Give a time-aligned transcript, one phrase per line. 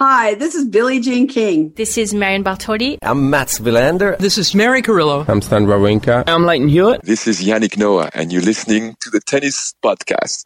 [0.00, 1.72] Hi, this is Billie Jean King.
[1.74, 2.98] This is Marion Bartoli.
[3.02, 4.16] I'm Mats Wilander.
[4.18, 5.24] This is Mary Carillo.
[5.26, 6.22] I'm Stan Wawrinka.
[6.28, 7.02] I'm Lleyton Hewitt.
[7.02, 10.44] This is Yannick Noah, and you're listening to the Tennis Podcast.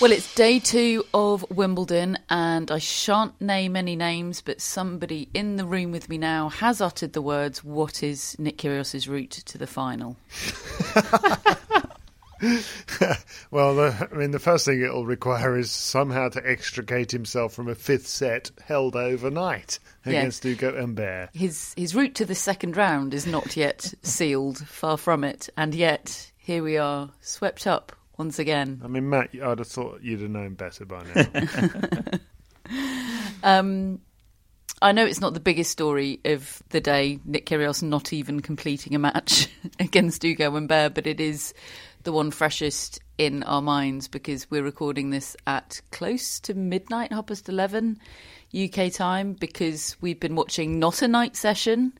[0.00, 5.56] Well, it's day two of Wimbledon, and I shan't name any names, but somebody in
[5.56, 9.58] the room with me now has uttered the words, What is Nick Kyrgios's route to
[9.58, 10.16] the final?
[13.50, 17.68] well, the, I mean, the first thing it'll require is somehow to extricate himself from
[17.68, 20.54] a fifth set held overnight against Yes.
[20.54, 21.28] Ugo Humbert.
[21.34, 25.74] His, his route to the second round is not yet sealed, far from it, and
[25.74, 28.82] yet here we are, swept up once again.
[28.84, 31.24] I mean, Matt, I'd have thought you'd have known better by now.
[33.42, 34.02] Um,
[34.82, 38.94] I know it's not the biggest story of the day, Nick Kyrgios not even completing
[38.94, 39.48] a match
[39.80, 41.54] against Ugo Humbert, but it is
[42.02, 47.28] the one freshest in our minds because we're recording this at close to midnight, half
[47.28, 47.98] past 11
[48.54, 51.94] UK time, because we've been watching not a night session.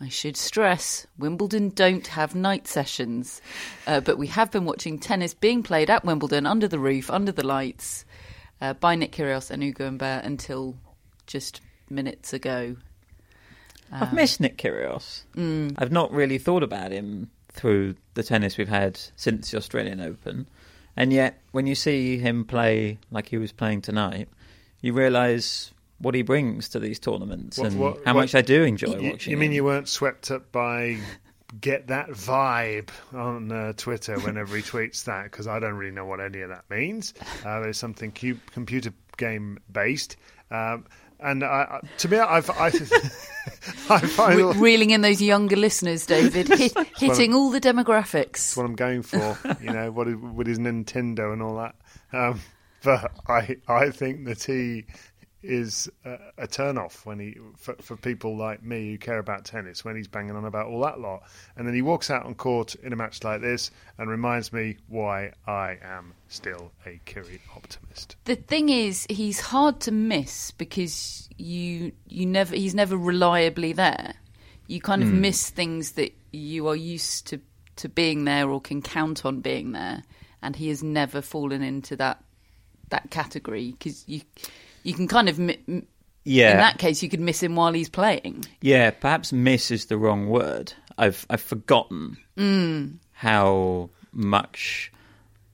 [0.00, 3.42] I should stress, Wimbledon don't have night sessions,
[3.86, 7.32] uh, but we have been watching tennis being played at Wimbledon under the roof, under
[7.32, 8.06] the lights,
[8.62, 10.74] uh, by Nick Kyrgios and Ugo Humbert until
[11.26, 11.60] just
[11.90, 12.76] minutes ago.
[13.92, 15.24] I've missed Nick Kyrgios.
[15.36, 15.74] Mm.
[15.76, 20.46] I've not really thought about him through the tennis we've had since the Australian Open,
[20.96, 24.28] and yet when you see him play like he was playing tonight,
[24.80, 28.42] you realise what he brings to these tournaments What- and what- how what- much I
[28.42, 29.30] do enjoy you, watching.
[29.30, 29.56] You mean him.
[29.56, 30.98] you weren't swept up by
[31.60, 35.24] get that vibe on uh, Twitter whenever he tweets that?
[35.24, 37.12] Because I don't really know what any of that means.
[37.44, 40.16] Uh, there's something cu- computer game based.
[40.50, 40.86] Um,
[41.22, 42.66] and I, I, to me, I've, I,
[43.90, 48.30] I find Re- reeling in those younger listeners, David, hit, hitting all the demographics.
[48.32, 49.36] That's what I'm going for.
[49.60, 51.74] You know, what is, with his Nintendo and all that.
[52.12, 52.40] Um,
[52.82, 54.86] but I I think that he
[55.42, 59.44] is a, a turn off when he for, for people like me who care about
[59.44, 61.22] tennis when he's banging on about all that lot,
[61.56, 64.76] and then he walks out on court in a match like this and reminds me
[64.88, 68.16] why I am still a Kiri optimist.
[68.24, 74.14] The thing is, he's hard to miss because you you never he's never reliably there.
[74.66, 75.20] You kind of Hmm.
[75.22, 77.40] miss things that you are used to
[77.76, 80.02] to being there or can count on being there,
[80.42, 82.22] and he has never fallen into that
[82.90, 84.20] that category because you
[84.82, 85.58] you can kind of mi-
[86.24, 86.52] Yeah.
[86.52, 88.44] in that case you could miss him while he's playing.
[88.60, 90.72] Yeah, perhaps miss is the wrong word.
[90.98, 92.98] I've I've forgotten Mm.
[93.12, 94.92] how much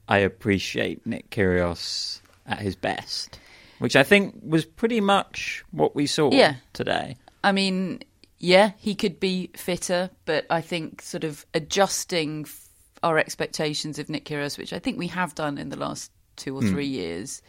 [0.09, 3.39] I appreciate Nick Kyrgios at his best,
[3.79, 6.57] which I think was pretty much what we saw Yeah.
[6.73, 7.17] today.
[7.45, 8.03] I mean,
[8.39, 12.69] yeah, he could be fitter, but I think sort of adjusting f-
[13.03, 16.57] our expectations of Nick Kyrgios, which I think we have done in the last two
[16.57, 16.71] or Hmm.
[16.73, 17.41] three years,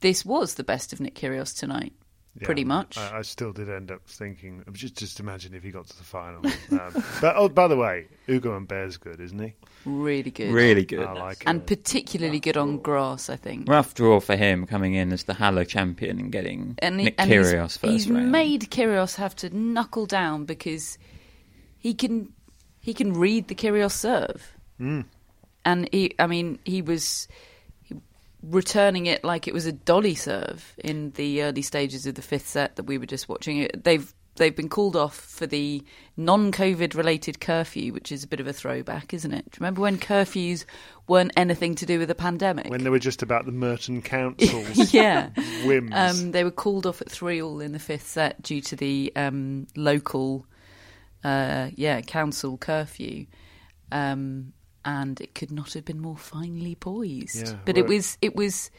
[0.00, 1.92] this was the best of Nick Kyrgios tonight,
[2.40, 2.96] Yeah, pretty much.
[2.98, 4.64] I, I still did end up thinking.
[4.72, 6.40] Just just imagine if he got to the final.
[6.72, 9.54] um, but oh, by the way, Ugo Humbert's good, isn't he?
[9.86, 11.00] really good, Really good.
[11.06, 13.30] I like and particularly good on grass.
[13.30, 13.68] I think.
[13.68, 17.14] Rough draw for him coming in as the Halle champion and getting and, he- Nick
[17.18, 18.30] and Kyrgios he's, first he's round.
[18.32, 20.98] made Kyrgios have to knuckle down because
[21.78, 22.32] he can
[22.80, 25.04] he can read the Kyrgios serve, Mm.
[25.64, 27.49] and he I mean he was he
[28.42, 32.48] returning it like it was a dolly serve in the early stages of the fifth
[32.48, 33.68] set that we were just watching.
[33.74, 35.82] They've they've been called off for the
[36.16, 39.50] non-COVID related curfew, which is a bit of a throwback, isn't it?
[39.50, 40.64] Do you remember when curfews
[41.06, 42.68] weren't anything to do with the pandemic?
[42.68, 45.30] When they were just about the Merton Council's yeah.
[45.64, 45.92] whims.
[45.94, 49.12] Um, they were called off at three all in the fifth set due to the
[49.14, 50.46] um, local,
[51.22, 53.26] uh, yeah, council curfew.
[53.92, 54.52] Um,
[54.84, 57.48] and it could not have been more finely poised.
[57.48, 58.70] Yeah, but it was, it was.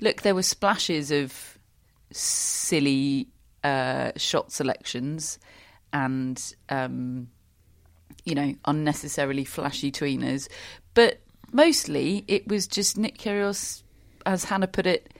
[0.00, 1.58] Look, there were splashes of
[2.10, 3.28] silly
[3.62, 5.38] uh, shot selections
[5.92, 7.28] and um,
[8.24, 10.48] you know unnecessarily flashy tweeners,
[10.94, 11.20] but
[11.52, 13.82] mostly it was just Nick Kyrgios,
[14.26, 15.12] as Hannah put it,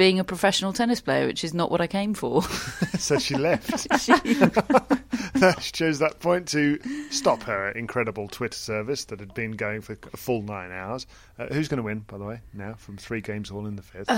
[0.00, 2.42] being a professional tennis player, which is not what I came for.
[2.98, 3.68] so she left.
[4.00, 4.14] She-
[5.60, 6.78] she chose that point to
[7.10, 11.06] stop her incredible Twitter service that had been going for a full nine hours.
[11.38, 13.82] Uh, who's going to win, by the way, now from three games all in the
[13.82, 14.06] fifth?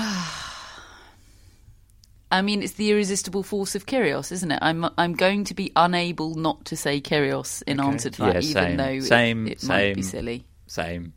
[2.30, 4.60] I mean, it's the irresistible force of Kyrgios, isn't it?
[4.62, 7.88] I'm I'm going to be unable not to say Kyrgios in Okay.
[7.88, 8.76] answer to that, Yeah, even same.
[8.76, 10.44] though it- Same, might be silly.
[10.68, 11.12] Same.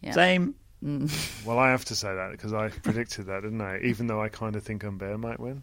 [0.00, 0.12] Yeah.
[0.12, 0.54] Same.
[0.82, 3.80] Well, I have to say that because I predicted that, didn't I?
[3.80, 5.62] Even though I kind of think Humbert might win.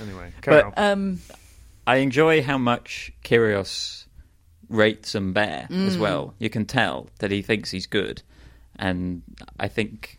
[0.00, 0.92] Anyway, carry But- on.
[0.92, 1.20] Um,
[1.86, 4.06] I enjoy how much Kyrgios
[4.68, 5.86] rates Humbert Mm.
[5.86, 6.34] as well.
[6.38, 8.22] You can tell that he thinks he's good,
[8.76, 9.22] and
[9.60, 10.18] I think,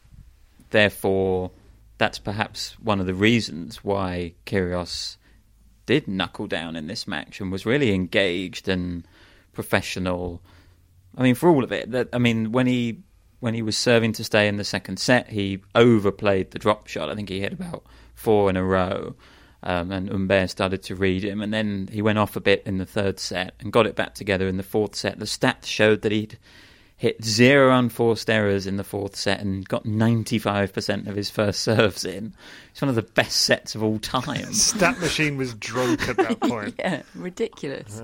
[0.69, 1.51] therefore,
[1.97, 5.17] that's perhaps one of the reasons why Kyrgios
[5.85, 9.05] did knuckle down in this match and was really engaged and
[9.53, 10.41] professional.
[11.17, 12.99] I mean, for all of it, that I mean, when he
[13.39, 17.09] when he was serving to stay in the second set, he overplayed the drop shot.
[17.09, 17.83] I think he hit about
[18.15, 19.15] four in a row,
[19.63, 22.77] um, and Humbert started to read him, and then he went off a bit in
[22.77, 25.19] the third set and got it back together in the fourth set.
[25.19, 26.37] The stats showed that he'd
[26.95, 32.03] hit zero unforced errors in the fourth set and got 95% of his first serves
[32.03, 32.33] in.
[32.71, 34.45] It's one of the best sets of all time.
[34.53, 36.73] Stat machine was drunk at that point.
[36.79, 38.01] yeah, ridiculous.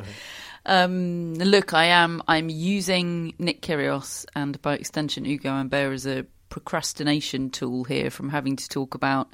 [0.65, 2.23] Um, look, I am.
[2.27, 8.29] I'm using Nick Kyrgios and by extension Ugo Humbert as a procrastination tool here from
[8.29, 9.27] having to talk about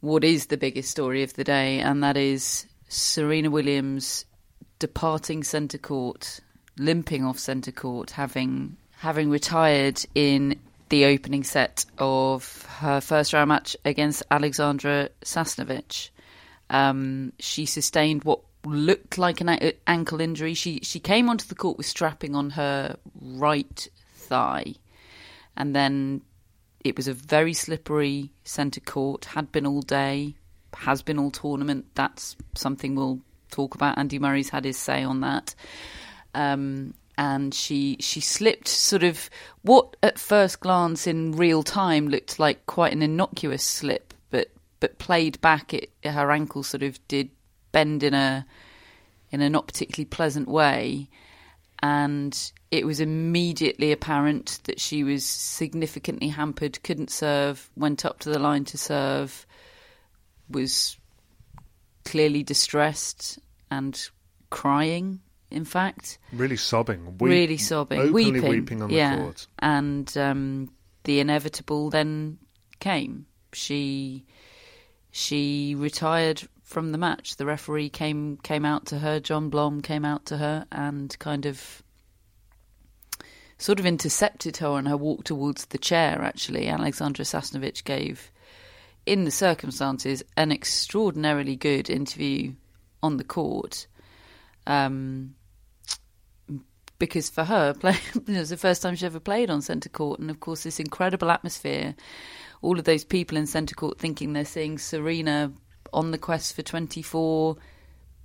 [0.00, 4.24] what is the biggest story of the day, and that is Serena Williams
[4.78, 6.40] departing centre court,
[6.78, 10.58] limping off centre court, having having retired in
[10.88, 16.10] the opening set of her first round match against Alexandra Sasnovich.
[16.70, 20.54] Um, she sustained what looked like an ankle injury.
[20.54, 24.74] She she came onto the court with strapping on her right thigh,
[25.56, 26.22] and then
[26.84, 29.26] it was a very slippery centre court.
[29.26, 30.34] Had been all day,
[30.74, 31.86] has been all tournament.
[31.94, 33.20] That's something we'll
[33.50, 33.98] talk about.
[33.98, 35.54] Andy Murray's had his say on that.
[36.34, 39.28] Um, and she she slipped sort of
[39.62, 44.98] what at first glance in real time looked like quite an innocuous slip, but but
[44.98, 47.30] played back, it her ankle sort of did
[47.72, 48.46] bend in a
[49.30, 51.08] in a not particularly pleasant way,
[51.82, 56.82] and it was immediately apparent that she was significantly hampered.
[56.82, 57.70] Couldn't serve.
[57.76, 59.46] Went up to the line to serve.
[60.50, 60.96] Was
[62.04, 63.38] clearly distressed
[63.70, 64.08] and
[64.50, 65.20] crying.
[65.50, 67.16] In fact, Really sobbing.
[67.18, 69.16] Weep- really sobbing, openly weeping, weeping on yeah.
[69.16, 69.46] the court.
[69.58, 70.70] And um,
[71.04, 72.38] the inevitable then
[72.80, 73.26] came.
[73.54, 74.26] She
[75.10, 77.36] she retired from the match.
[77.36, 79.18] The referee came came out to her.
[79.18, 81.82] John Blom came out to her and kind of
[83.56, 86.22] sort of intercepted her on her walk towards the chair.
[86.22, 88.30] Actually, Alexandra Sasnovich gave,
[89.06, 92.52] in the circumstances, an extraordinarily good interview
[93.02, 93.86] on the court.
[94.66, 95.34] Um,
[96.98, 100.20] because for her, play, it was the first time she ever played on centre court,
[100.20, 101.94] and of course, this incredible atmosphere.
[102.60, 105.52] All of those people in centre court thinking they're seeing Serena
[105.92, 107.56] on the quest for 24,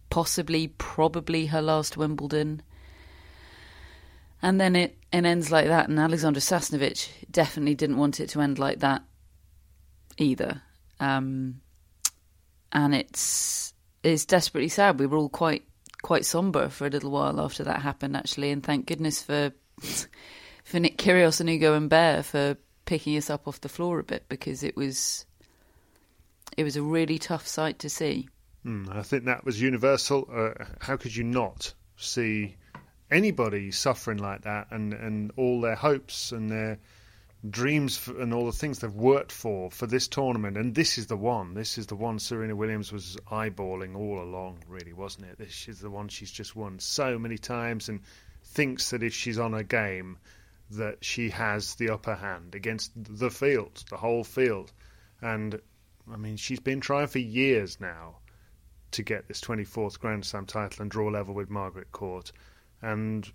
[0.09, 2.61] possibly, probably her last Wimbledon.
[4.41, 8.41] And then it, it ends like that, and Alexandra Sasnovich definitely didn't want it to
[8.41, 9.03] end like that
[10.17, 10.61] either.
[10.99, 11.61] Um,
[12.71, 14.99] and it's it's desperately sad.
[14.99, 15.63] We were all quite
[16.01, 19.53] quite somber for a little while after that happened, actually, and thank goodness for
[20.63, 24.25] for Nick Kyrgios and Ugo Humbert for picking us up off the floor a bit
[24.27, 25.25] because it was
[26.57, 28.27] it was a really tough sight to see.
[28.65, 30.27] Mm, I think that was universal.
[30.31, 32.55] Uh, how could you not see
[33.11, 36.79] anybody suffering like that and, and all their hopes and their
[37.49, 40.57] dreams f and all the things they've worked for for this tournament?
[40.57, 41.53] And this is the one.
[41.53, 45.37] This is the one Serena Williams was eyeballing all along, really, wasn't it?
[45.37, 47.99] This is the one she's just won so many times and
[48.43, 50.17] thinks that if she's on a game,
[50.69, 54.71] that she has the upper hand against the field, the whole field.
[55.21, 55.59] And
[56.11, 58.17] I mean, she's been trying for years now
[58.91, 62.31] to get this 24th Grand Slam title and draw level with Margaret Court.
[62.81, 63.31] And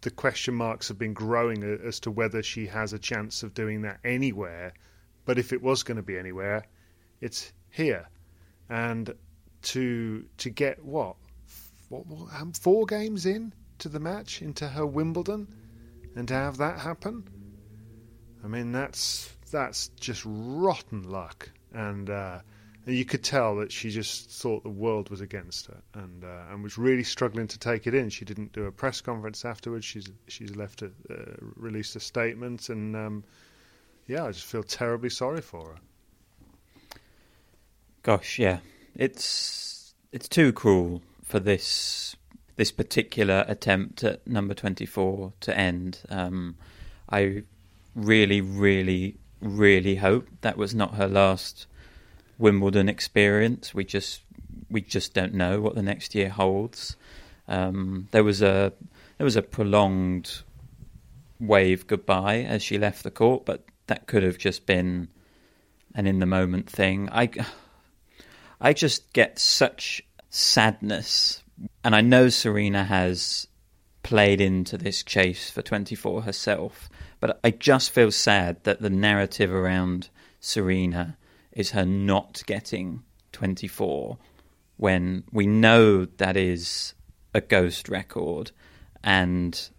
[0.00, 3.82] the question marks have been growing as to whether she has a chance of doing
[3.82, 4.72] that anywhere.
[5.24, 6.64] But if it was going to be anywhere,
[7.20, 8.08] it's here.
[8.68, 9.14] And
[9.62, 11.16] to to get what,
[11.88, 15.48] what, what four games in to the match into her Wimbledon,
[16.14, 17.26] and to have that happen,
[18.44, 21.48] I mean that's that's just rotten luck.
[21.74, 22.38] And uh,
[22.86, 26.62] you could tell that she just thought the world was against her, and uh, and
[26.62, 28.10] was really struggling to take it in.
[28.10, 29.84] She didn't do a press conference afterwards.
[29.84, 33.24] She's she's left a uh, released a statement, and um,
[34.06, 35.76] yeah, I just feel terribly sorry for her.
[38.02, 38.58] Gosh, yeah,
[38.94, 42.16] it's it's too cruel for this
[42.56, 46.00] this particular attempt at number twenty four to end.
[46.10, 46.56] Um,
[47.08, 47.44] I
[47.94, 51.66] really, really, really hope that was not her last
[52.38, 53.74] Wimbledon experience.
[53.74, 54.22] We just
[54.70, 56.96] we just don't know what the next year holds.
[57.46, 58.72] Um, there was a
[59.18, 60.42] there was a prolonged
[61.38, 65.08] wave goodbye as she left the court, but that could have just been
[65.94, 67.08] an in the moment thing.
[67.12, 67.30] I
[68.60, 71.42] I just get such sadness,
[71.84, 73.46] and I know Serena has
[74.02, 76.88] played into this chase for 24 herself,
[77.24, 81.16] but I just feel sad that the narrative around Serena
[81.52, 83.02] is her not getting
[83.32, 84.18] 24
[84.76, 86.92] when we know that is
[87.32, 88.50] a ghost record
[89.02, 89.70] and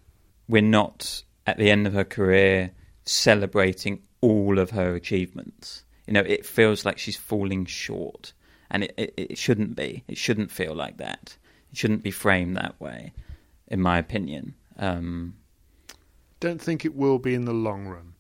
[0.48, 2.72] we're not at the end of her career
[3.04, 5.84] celebrating all of her achievements.
[6.08, 8.34] You know, it feels like she's falling short
[8.72, 10.04] and it, it, it shouldn't be.
[10.08, 11.38] It shouldn't feel like that.
[11.72, 13.14] It shouldn't be framed that way,
[13.68, 14.56] in my opinion.
[14.80, 15.36] Um,
[16.46, 18.14] Don't think it will be in the long run.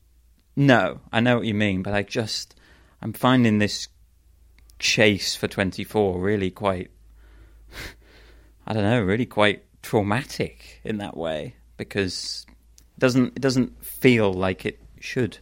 [0.55, 2.55] no, I know what you mean, but I just
[2.99, 3.87] I'm finding this
[4.79, 6.89] chase for 24 really quite
[8.65, 12.47] I don't know, really quite traumatic in that way because
[12.97, 15.37] it doesn't it doesn't feel like it should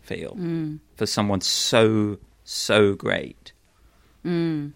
[0.00, 0.78] feel mm.
[0.94, 3.52] for someone so so great.
[4.24, 4.70] Mm.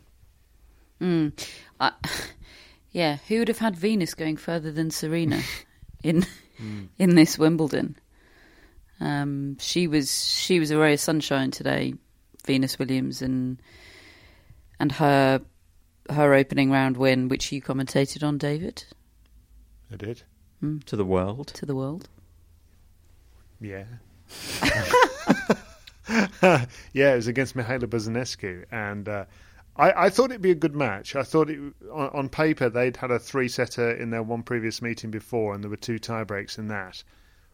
[1.00, 1.46] Mm.
[1.78, 1.92] I,
[2.90, 5.40] yeah, who would have had Venus going further than Serena
[6.02, 6.26] in
[6.58, 7.96] in this Wimbledon?
[9.00, 11.94] Um, she was she was a ray of sunshine today,
[12.46, 13.61] Venus Williams, and
[14.78, 15.40] and her
[16.11, 18.84] her opening round win, which you commentated on, David,
[19.92, 20.23] I did.
[20.87, 21.49] to the world.
[21.49, 22.08] to the world.
[23.61, 23.84] Yeah.
[26.92, 29.25] yeah, it was against Mihaela Buzarnescu, and uh,
[29.76, 31.16] I, I thought it'd be a good match.
[31.16, 31.59] I thought it,
[31.93, 35.71] on, on paper they'd had a three-setter in their one previous meeting before, and there
[35.71, 37.02] were two tie breaks in that.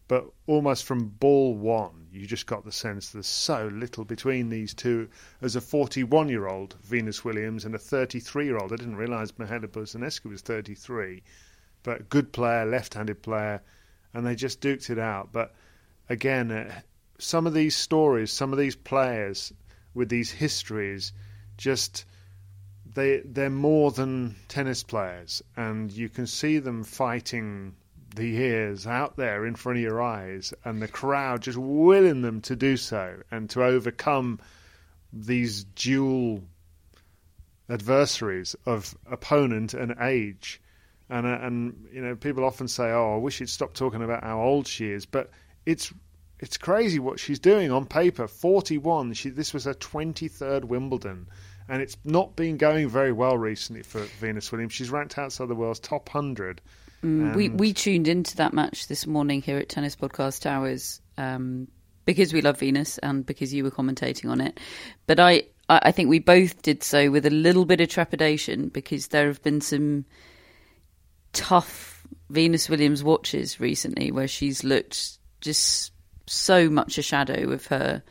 [0.07, 4.75] But almost from ball one, you just got the sense there's so little between these
[4.75, 5.09] two.
[5.41, 11.23] As a 41-year-old Venus Williams and a 33-year-old, I didn't realise Mihaela Buzarnescu was 33,
[11.85, 13.63] but good player, left-handed player,
[14.13, 15.31] and they just duked it out.
[15.33, 15.55] But
[16.09, 16.81] again, uh,
[17.19, 19.53] some of these stories, some of these players
[19.95, 21.13] with these histories,
[21.57, 22.05] just
[22.95, 27.75] they they're more than tennis players, and you can see them fighting
[28.15, 32.41] the years out there in front of your eyes, and the crowd just willing them
[32.43, 34.41] to do so and to overcome
[35.13, 36.43] these dual
[37.69, 40.61] adversaries of opponent and age.
[41.09, 44.25] And uh, and you know people often say, "Oh, I wish he'd stop talking about
[44.25, 45.31] how old she is," but
[45.67, 45.93] it's
[46.39, 48.27] it's crazy what she's doing on paper.
[48.27, 49.13] Forty-one.
[49.15, 51.29] She this was her twenty-third Wimbledon,
[51.71, 54.73] and it's not been going very well recently for Venus Williams.
[54.73, 56.61] She's ranked outside the world's top hundred.
[57.05, 61.69] Mm, we we tuned into that match this morning here at Tennis Podcast Towers um,
[62.05, 64.59] because we love Venus and because you were commentating on it.
[65.07, 68.69] But I, I I think we both did so with a little bit of trepidation
[68.69, 70.05] because there have been some
[71.33, 75.93] tough Venus Williams watches recently where she's looked just
[76.27, 78.03] so much a shadow of her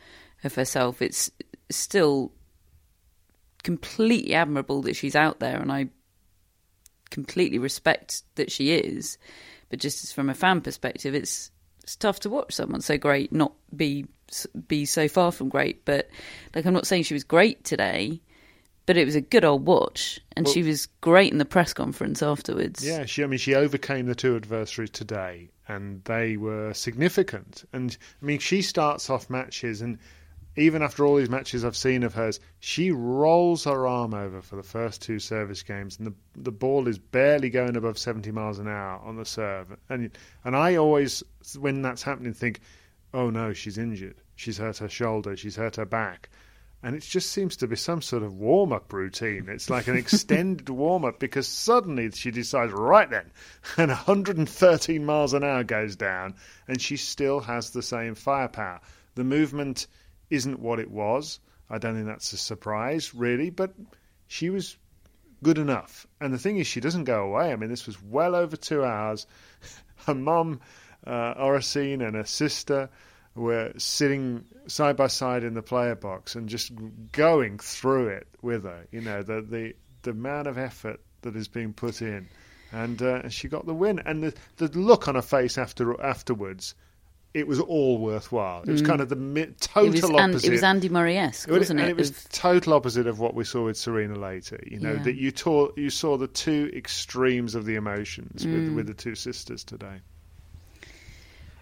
[0.44, 1.02] of herself.
[1.02, 1.30] It's
[1.68, 2.32] still
[3.62, 5.88] completely admirable that she's out there, and I
[7.10, 9.18] completely respect that she is.
[9.68, 11.50] But just as from a fan perspective, it's
[11.82, 14.06] it's tough to watch someone so great not be
[14.68, 15.84] be so far from great.
[15.84, 16.08] But
[16.54, 18.20] like, I'm not saying she was great today,
[18.86, 22.22] but it was a good old watch, and she was great in the press conference
[22.22, 22.84] afterwards.
[22.84, 23.22] Yeah, she.
[23.22, 27.64] I mean, she overcame the two adversaries today, and they were significant.
[27.72, 29.98] And I mean, she starts off matches, and
[30.60, 34.56] even after all these matches I've seen of hers, she rolls her arm over for
[34.56, 38.58] the first two service games, and the the ball is barely going above seventy miles
[38.58, 39.76] an hour on the serve.
[39.88, 40.10] And
[40.44, 41.22] and I always,
[41.58, 42.60] when that's happening, think,
[43.14, 44.16] oh no, she's injured.
[44.36, 45.36] She's hurt her shoulder.
[45.36, 46.28] She's hurt her back.
[46.82, 49.50] And it just seems to be some sort of warm up routine.
[49.50, 53.30] It's like an extended warm up because suddenly she decides, right then,
[53.76, 56.36] and 113 miles an hour goes down,
[56.66, 58.80] and she still has the same firepower.
[59.14, 59.88] The movement
[60.30, 61.40] isn't what it was.
[61.68, 63.74] I don't think that's a surprise, really, but
[64.26, 64.76] she was
[65.42, 66.06] good enough.
[66.20, 67.52] And the thing is, she doesn't go away.
[67.52, 69.26] I mean, this was well over two hours.
[70.06, 70.60] Her mum,
[71.06, 72.88] uh, Oracene, and her sister
[73.34, 76.72] were sitting side by side in the player box and just
[77.12, 78.86] going through it with her.
[78.90, 82.28] You know, the the, the amount of effort that is being put in.
[82.72, 83.98] And uh, she got the win.
[83.98, 86.74] And the, the look on her face after afterwards
[87.32, 88.62] it was all worthwhile.
[88.62, 89.96] It was kind of the mi- total Mm.
[89.96, 90.44] It was, opposite.
[90.44, 91.82] An, it was Andy Murray-esque, It was- wasn't it?
[91.84, 94.58] and it was of- total opposite of what we saw with Serena later.
[94.66, 95.02] You know Yeah.
[95.04, 98.52] that you taught, you saw the two extremes of the emotions Mm.
[98.66, 100.00] with with the two sisters today.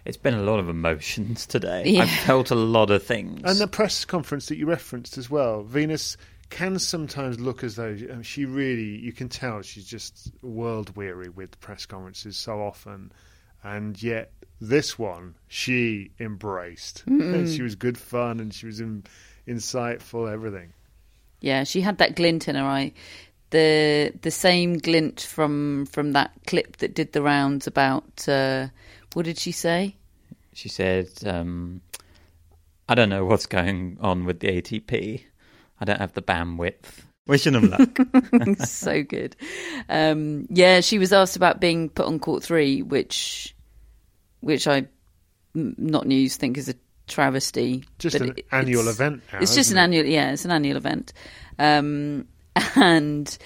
[0.05, 1.83] It's been a lot of emotions today.
[1.85, 2.01] Yeah.
[2.03, 3.41] I've felt a lot of things.
[3.43, 6.17] And the press conference that you referenced as well, Venus
[6.49, 11.29] can sometimes look as though um, she really, you can tell she's just world weary
[11.29, 13.11] with press conferences so often,
[13.63, 14.31] and yet
[14.61, 17.03] this one she embraced.
[17.07, 19.03] and she was good fun and she was in,
[19.47, 20.73] insightful, everything.
[21.41, 22.93] Yeah, she had that glint in her eye.
[23.51, 28.67] The the same glint from from that clip that did the rounds about uh,
[29.13, 29.95] what did she say?
[30.59, 31.81] she said, um,
[32.89, 35.23] I don't know what's going on with the ATP.
[35.79, 37.03] I don't have the bandwidth.
[37.27, 37.97] Wishing them luck.
[38.65, 39.35] so good.
[39.87, 43.55] Um, yeah, she was asked about being put on court three, which
[44.41, 44.87] which I
[45.53, 46.75] not news think is a
[47.07, 47.83] travesty.
[47.97, 49.81] Just but an it- annual event now, It's just an it?
[49.81, 51.13] annual, yeah, it's an annual event.
[51.57, 52.27] Um,
[52.75, 53.37] and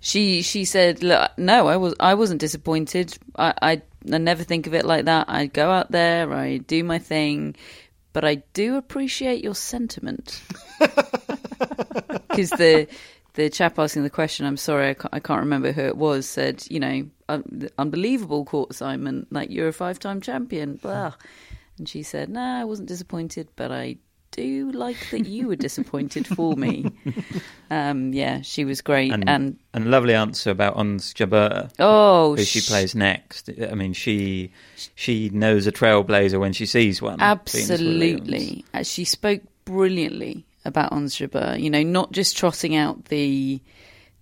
[0.00, 3.16] she she said, "Look, no, I was I wasn't disappointed.
[3.36, 5.26] I, I I never think of it like that.
[5.28, 7.56] I go out there, I do my thing."
[8.12, 10.42] But I do appreciate your sentiment
[10.80, 12.88] because the
[13.34, 16.26] the chap asking the question, I'm sorry, I can't, I can't remember who it was,
[16.26, 21.14] said, you know, un- unbelievable court assignment, like you're a five time champion, blah.
[21.78, 23.96] And she said, no, I wasn't disappointed, but I
[24.32, 26.86] do like that you were disappointed for me.
[27.72, 29.12] Um, yeah, she was great.
[29.12, 33.48] and, And, and a lovely answer about Ons Jabeur, oh, who she sh- plays next.
[33.62, 34.50] I mean, she
[34.96, 37.20] she knows a trailblazer when she sees one.
[37.20, 38.64] Absolutely.
[38.74, 43.60] Uh, She spoke brilliantly about Ons you know, not just trotting out the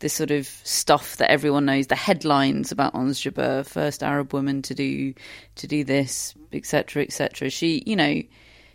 [0.01, 3.27] the sort of stuff that everyone knows, the headlines about Ons
[3.65, 5.15] first Arab woman to do
[5.57, 7.51] to do this, etc., etc.
[7.51, 8.23] She, you know,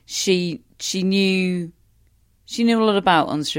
[0.05, 1.71] she she knew
[2.45, 3.55] she knew a lot about Ons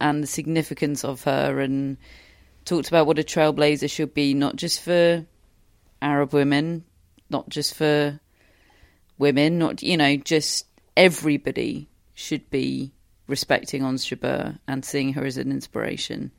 [0.00, 1.96] and the significance of her, and
[2.64, 5.24] talked about what a trailblazer should be, not just for
[6.02, 6.84] Arab women,
[7.30, 8.18] not just for
[9.18, 12.92] women, not you know, just everybody should be
[13.26, 16.30] respecting Ons Jabeur and seeing her as an inspiration.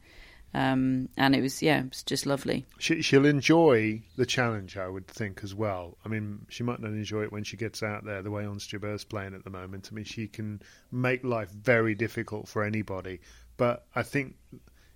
[0.54, 2.65] Um, and it was yeah, it was just lovely.
[2.80, 5.98] She, she'll enjoy the challenge, I would think, as well.
[6.06, 8.65] I mean, she might not enjoy it when she gets out there, the way Ons
[8.65, 9.89] Jabeur's playing at the moment.
[9.91, 10.62] I mean, she can
[10.93, 13.19] make life very difficult for anybody.
[13.58, 14.36] But I think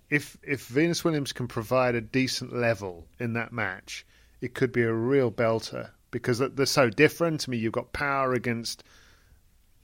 [0.08, 4.06] if if Venus Williams can provide a decent level in that match,
[4.40, 7.46] it could be a real belter because they're so different.
[7.46, 8.82] I mean, you've got power against,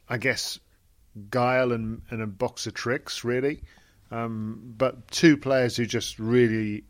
[0.09, 0.59] I guess,
[1.31, 3.63] guile and, and a box of tricks, really.
[4.11, 6.85] Um, but two players who just really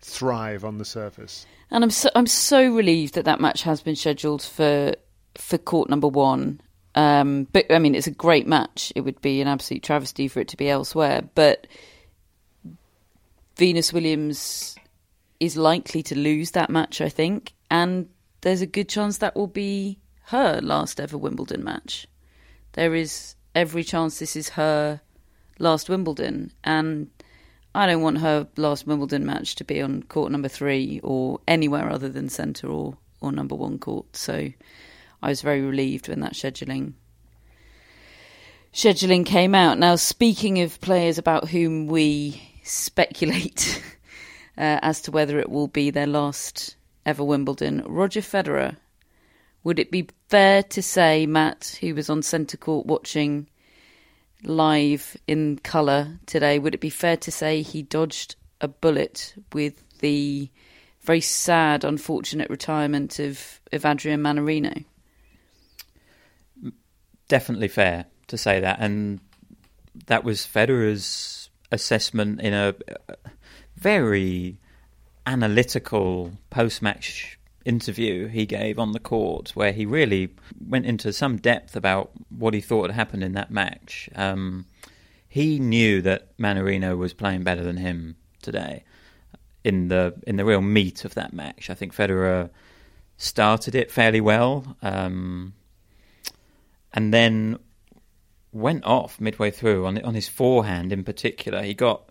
[0.00, 1.46] thrive on the surface.
[1.70, 4.94] And I'm so I'm so relieved that that match has been scheduled for
[5.36, 6.60] for court number one.
[6.94, 8.92] Um, but I mean, it's a great match.
[8.94, 11.22] It would be an absolute travesty for it to be elsewhere.
[11.34, 11.66] But
[13.56, 14.76] Venus Williams
[15.40, 18.08] is likely to lose that match, I think, and
[18.42, 22.06] there's a good chance that will be her last ever Wimbledon match.
[22.72, 25.00] There is every chance this is her
[25.58, 27.10] last Wimbledon, and
[27.74, 31.90] I don't want her last Wimbledon match to be on court number three or anywhere
[31.90, 34.16] other than centre or, or number one court.
[34.16, 34.48] So
[35.22, 36.94] I was very relieved when that scheduling
[38.72, 39.78] scheduling came out.
[39.78, 43.82] Now, speaking of players about whom we speculate
[44.58, 48.76] uh, as to whether it will be their last ever Wimbledon, Roger Federer.
[49.64, 53.48] Would it be fair to say, Matt, who was on centre court watching
[54.42, 59.98] live in colour today, would it be fair to say he dodged a bullet with
[60.00, 60.50] the
[61.02, 64.84] very sad, unfortunate retirement of, of Adrian Mannarino?
[67.28, 69.20] Definitely fair to say that, and
[70.06, 72.74] that was Federer's assessment in a
[73.76, 74.58] very
[75.26, 80.34] analytical post-match interview he gave on the court, where he really
[80.66, 84.08] went into some depth about what he thought had happened in that match.
[84.14, 84.66] Um,
[85.28, 88.84] he knew that Mannarino was playing better than him today
[89.64, 91.70] in the in the real meat of that match.
[91.70, 92.50] I think Federer
[93.16, 95.54] started it fairly well, um,
[96.92, 97.58] and then
[98.52, 101.62] went off midway through on on his forehand in particular.
[101.62, 102.10] He got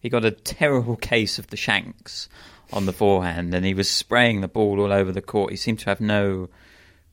[0.00, 2.28] he got a terrible case of the shanks
[2.72, 5.50] on the forehand, and he was spraying the ball all over the court.
[5.50, 6.48] He seemed to have no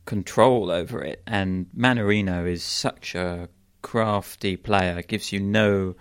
[0.06, 1.22] control over it.
[1.28, 3.50] And Mannarino is such a
[3.82, 5.96] crafty player; gives you no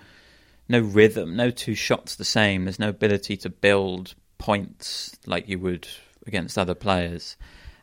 [0.69, 2.65] no rhythm, no two shots the same.
[2.65, 5.87] There's no ability to build points like you would
[6.27, 7.37] against other players.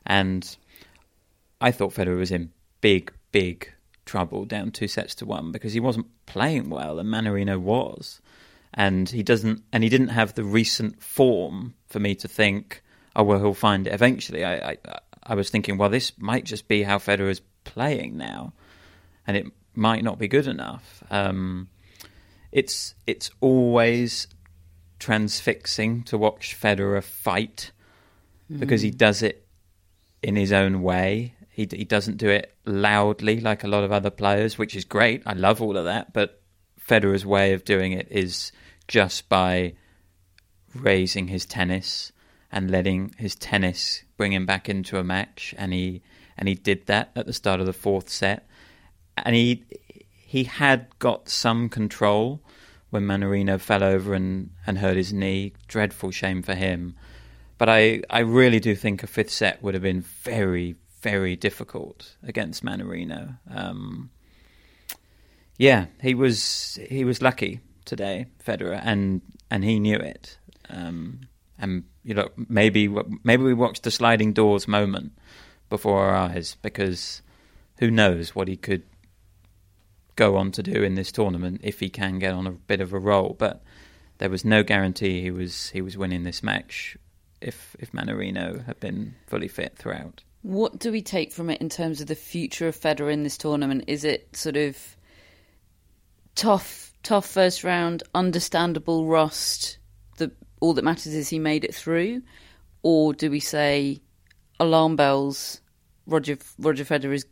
[0.05, 0.57] And
[1.61, 2.51] I thought Federer was in
[2.81, 3.71] big, big
[4.05, 8.21] trouble down two sets to one because he wasn't playing well, and Mannarino was
[8.73, 12.83] and he doesn't and he didn't have the recent form for me to think
[13.15, 14.43] oh well he'll find it eventually.
[14.45, 14.77] I, I
[15.23, 18.53] I was thinking well this might just be how Federer is playing now
[19.27, 21.03] and it might not be good enough.
[21.09, 21.69] Um,
[22.51, 24.27] it's it's always
[24.99, 27.71] transfixing to watch Federer fight
[28.51, 28.59] mm.
[28.59, 29.47] because he does it
[30.21, 31.33] in his own way.
[31.49, 35.23] He he doesn't do it loudly like a lot of other players which is great.
[35.25, 36.38] I love all of that but
[36.89, 38.51] Federer's way of doing it is
[38.87, 39.73] just by
[40.73, 42.11] raising his tennis
[42.51, 46.01] and letting his tennis bring him back into a match, and he
[46.35, 48.47] and he did that at the start of the fourth set,
[49.17, 49.63] and he
[50.15, 52.41] he had got some control
[52.89, 55.53] when Mannarino fell over and, and hurt his knee.
[55.67, 56.95] Dreadful shame for him.
[57.57, 62.15] But I, I really do think a fifth set would have been very, very difficult
[62.23, 63.37] against Mannarino.
[63.49, 64.09] Um,
[65.59, 70.39] yeah, he was he was lucky today, Federer, and and he knew it.
[70.69, 71.19] Um,
[71.59, 72.87] and you know, maybe
[73.23, 75.11] maybe we watched the sliding doors moment
[75.69, 77.21] before our eyes because
[77.77, 78.83] who knows what he could
[80.15, 82.93] go on to do in this tournament if he can get on a bit of
[82.93, 83.35] a roll.
[83.37, 83.61] But
[84.19, 86.95] there was no guarantee he was he was winning this match
[87.41, 90.23] if if Mannarino had been fully fit throughout.
[90.41, 93.37] What do we take from it in terms of the future of Federer in this
[93.37, 93.83] tournament?
[93.87, 94.95] Is it sort of
[96.39, 99.77] tough tough first round, understandable rust.
[100.17, 102.21] The all that matters is he made it through,
[102.81, 104.01] or do we say
[104.59, 105.61] alarm bells?
[106.07, 107.25] Roger Roger Federer's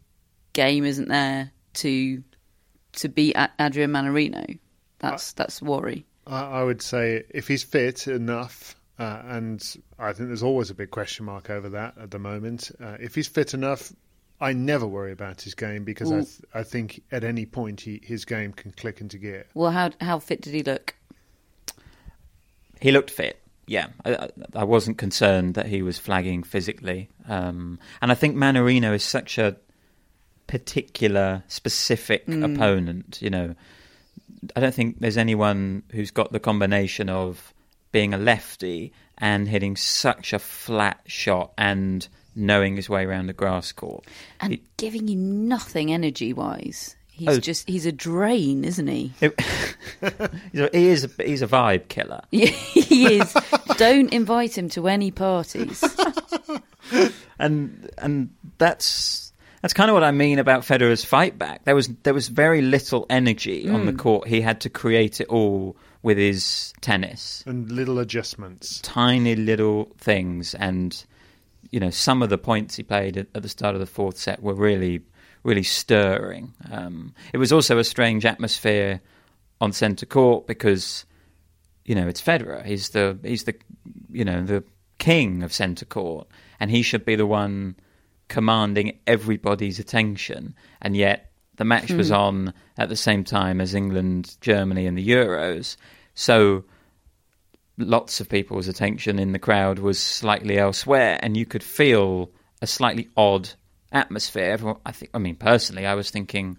[0.54, 2.22] game isn't there to
[2.94, 4.60] to beat Adrian Mannarino.
[5.00, 6.06] That's that's worry.
[6.26, 9.64] I, would say if he's fit enough, uh, and
[9.98, 12.70] I think there's always a big question mark over that at the moment.
[12.84, 13.94] Uh, if he's fit enough,
[14.40, 18.00] I never worry about his game because I, th- I think at any point he,
[18.04, 19.46] his game can click into gear.
[19.54, 20.96] Well, how how fit did he look?
[22.80, 23.42] He looked fit.
[23.66, 28.94] Yeah, I, I wasn't concerned that he was flagging physically, um, and I think Mannarino
[28.94, 29.58] is such a
[30.46, 32.56] particular, specific mm.
[32.56, 33.20] opponent.
[33.22, 33.56] You know,
[34.56, 37.54] I don't think there's anyone who's got the combination of
[37.92, 43.34] being a lefty and hitting such a flat shot and knowing his way around the
[43.34, 44.06] grass court
[44.40, 46.96] and he, giving you nothing energy wise.
[47.18, 49.12] He's oh, just he's a drain, isn't he?
[49.20, 49.42] It,
[50.72, 52.22] he is a, he's a vibe killer.
[52.32, 53.36] Yeah, he is.
[53.78, 55.84] Don't invite him to any parties.
[57.40, 61.66] and and that's that's kind of what I mean about Federer's fight back.
[61.66, 63.74] There was there was very little energy mm.
[63.74, 64.00] on the mm.
[64.00, 64.28] court.
[64.28, 70.54] He had to create it all with his tennis and little adjustments, tiny little things,
[70.54, 71.04] and
[71.72, 74.18] you know, some of the points he played at, at the start of the fourth
[74.18, 75.02] set were really,
[75.44, 76.54] really stirring.
[76.72, 79.02] Um, it was also a strange atmosphere
[79.60, 81.06] on centre court because,
[81.86, 82.66] you know, it's Federer.
[82.66, 83.56] He's the he's the
[84.12, 84.64] you know the
[84.98, 86.28] king of centre court,
[86.60, 87.76] and he should be the one
[88.28, 90.56] commanding everybody's attention.
[90.82, 92.16] And yet, the match was hmm.
[92.16, 95.76] on at the same time as England, Germany, and the Euros.
[96.14, 96.64] So
[97.78, 102.68] lots of people's attention in the crowd was slightly elsewhere, and you could feel a
[102.68, 103.50] slightly odd
[103.92, 104.52] atmosphere.
[104.52, 106.58] Everyone, I think, I mean, personally, I was thinking,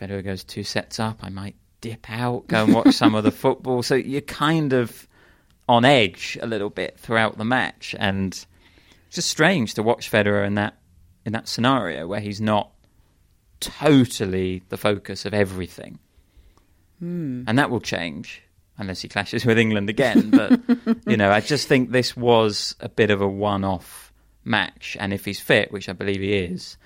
[0.00, 3.30] Federer goes two sets up, I might dip out, go and watch some of the
[3.32, 3.82] football.
[3.82, 5.08] So you're kind of
[5.68, 10.46] on edge a little bit throughout the match, and it's just strange to watch Federer
[10.46, 10.76] in that
[11.24, 12.70] in that scenario where he's not
[13.58, 15.98] totally the focus of everything.
[17.00, 17.42] Hmm.
[17.48, 18.42] And that will change
[18.78, 20.30] unless he clashes with England again.
[20.30, 20.60] But
[21.06, 24.12] you know, I just think this was a bit of a one-off
[24.44, 26.76] match, and if he's fit, which I believe he is,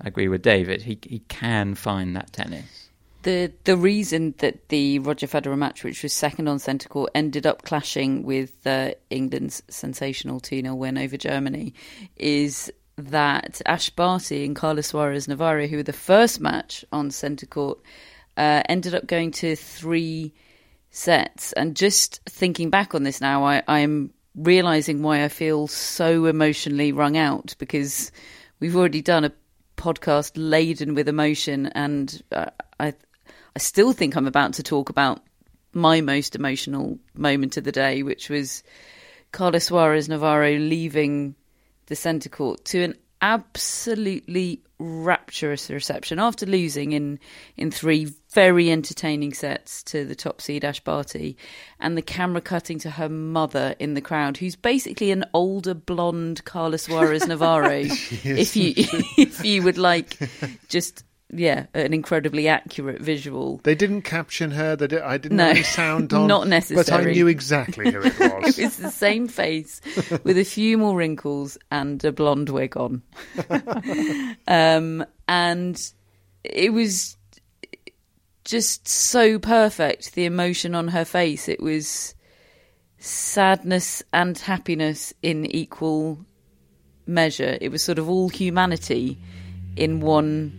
[0.00, 0.82] I agree with David.
[0.82, 2.90] He he can find that tennis.
[3.22, 7.46] The the reason that the Roger Federer match, which was second on centre court, ended
[7.46, 11.74] up clashing with uh, England's sensational 2 0 win over Germany
[12.16, 17.46] is that Ash Barty and Carla Suarez Navarro, who were the first match on centre
[17.46, 17.78] court,
[18.36, 20.32] uh, ended up going to three
[20.92, 21.52] sets.
[21.54, 26.92] And just thinking back on this now, I, I'm realizing why I feel so emotionally
[26.92, 28.12] wrung out because
[28.60, 29.32] we've already done a
[29.76, 32.46] podcast laden with emotion, and uh,
[32.78, 32.94] I,
[33.56, 35.20] I still think I'm about to talk about
[35.72, 38.62] my most emotional moment of the day, which was
[39.32, 41.34] Carla Suarez Navarro leaving
[41.86, 47.18] the centre court to an absolutely rapturous reception after losing in
[47.56, 51.36] in three very entertaining sets to the top seed Ash Barty,
[51.78, 56.44] and the camera cutting to her mother in the crowd, who's basically an older blonde
[56.44, 57.70] Carla Suarez Navarro.
[57.80, 60.18] if you if you would like
[60.68, 63.58] just yeah, an incredibly accurate visual.
[63.64, 64.76] They didn't caption her.
[64.76, 66.26] They did, I didn't No, have any sound on.
[66.28, 66.84] not necessary.
[67.00, 68.58] But I knew exactly who it was.
[68.58, 69.80] It was the same face
[70.24, 73.02] with a few more wrinkles and a blonde wig on.
[74.46, 75.92] um, and
[76.44, 77.16] it was
[78.44, 81.48] just so perfect, the emotion on her face.
[81.48, 82.14] It was
[82.98, 86.18] sadness and happiness in equal
[87.06, 87.56] measure.
[87.60, 89.18] It was sort of all humanity
[89.76, 90.58] in one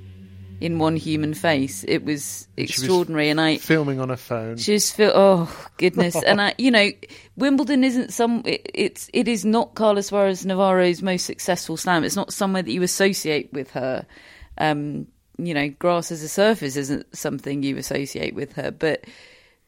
[0.62, 1.84] in one human face.
[1.88, 4.58] It was She was extraordinary and I filming on a phone.
[4.58, 6.90] just feel oh goodness and i you know
[7.36, 12.16] wimbledon isn't some it, it's it is not carla suarez navarro's most successful slam it's
[12.16, 14.06] not somewhere that you associate with her
[14.58, 19.04] um you know grass as a surface isn't something you associate with her but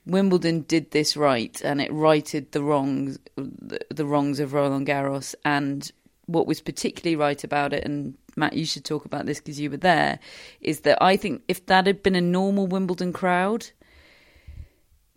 [0.05, 5.33] wimbledon did this right and it righted the wrongs the, the wrongs of roland garros
[5.43, 5.91] and
[6.27, 9.69] what was particularly right about it and Matt, you should talk about this because you
[9.69, 10.19] were there.
[10.61, 13.67] Is that I think if that had been a normal Wimbledon crowd,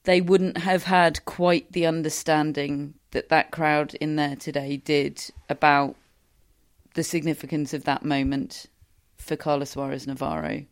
[0.04, 5.96] they wouldn't have had quite the understanding that that crowd in there today did about
[6.94, 8.66] the significance of that moment
[9.16, 10.64] for Carla Suarez Navarro,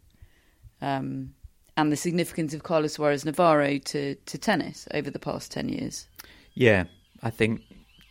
[0.80, 1.34] um,
[1.76, 6.08] and the significance of Carla Suarez Navarro to, to tennis over the past ten years.
[6.54, 6.84] Yeah,
[7.22, 7.62] I think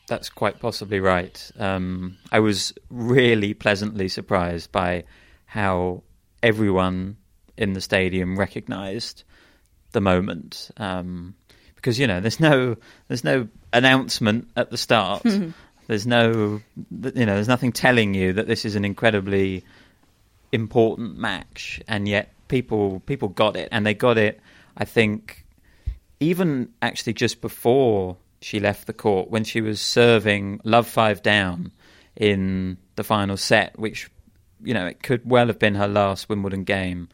[0.08, 1.52] that's quite possibly right.
[1.58, 5.06] Um, I was really pleasantly surprised by
[5.46, 6.04] how
[6.44, 7.18] everyone
[7.58, 9.24] in the stadium recognised
[9.92, 10.70] the moment.
[10.78, 11.36] Um,
[11.76, 15.24] because you know, there's no there's no announcement at the start.
[15.88, 19.64] there's no you know, there's nothing telling you that this is an incredibly
[20.52, 24.40] important match, and yet people people got it, and they got it.
[24.78, 25.46] I think
[26.20, 31.72] even actually just before she left the court when she was serving love five down
[32.16, 34.10] in the final set, which
[34.64, 37.10] you know it could well have been her last Wimbledon game.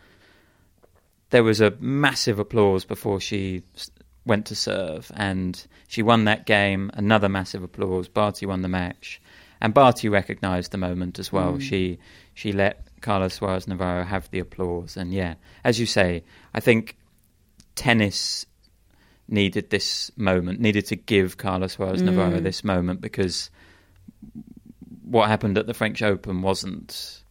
[1.30, 3.64] There was a massive applause before she
[4.26, 6.92] went to serve, and she won that game.
[6.94, 8.08] Another massive applause.
[8.08, 9.22] Barty won the match,
[9.62, 11.54] and Barty recognised the moment as well.
[11.54, 11.62] Mm.
[11.62, 12.00] She
[12.34, 16.98] she let Carla Suarez Navarro have the applause, and yeah, as you say, I think
[17.76, 18.46] tennis
[19.28, 23.50] needed this moment, needed to give Carla Suarez Navarro this moment because
[25.04, 27.22] what happened at the French Open wasn't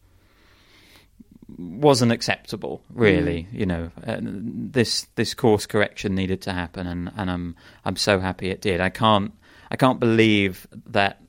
[1.58, 3.48] wasn't acceptable, really.
[3.52, 8.18] You know, uh, this this course correction needed to happen, and, and I'm I'm so
[8.18, 8.80] happy it did.
[8.80, 9.32] I can't
[9.70, 11.20] I can't believe that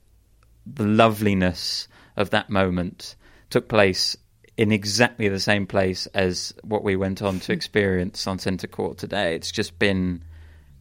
[0.65, 3.15] the loveliness of that moment
[3.49, 4.15] took place
[4.57, 8.97] in exactly the same place as what we went on to experience on centre court
[8.97, 9.35] today.
[9.35, 10.23] It's just been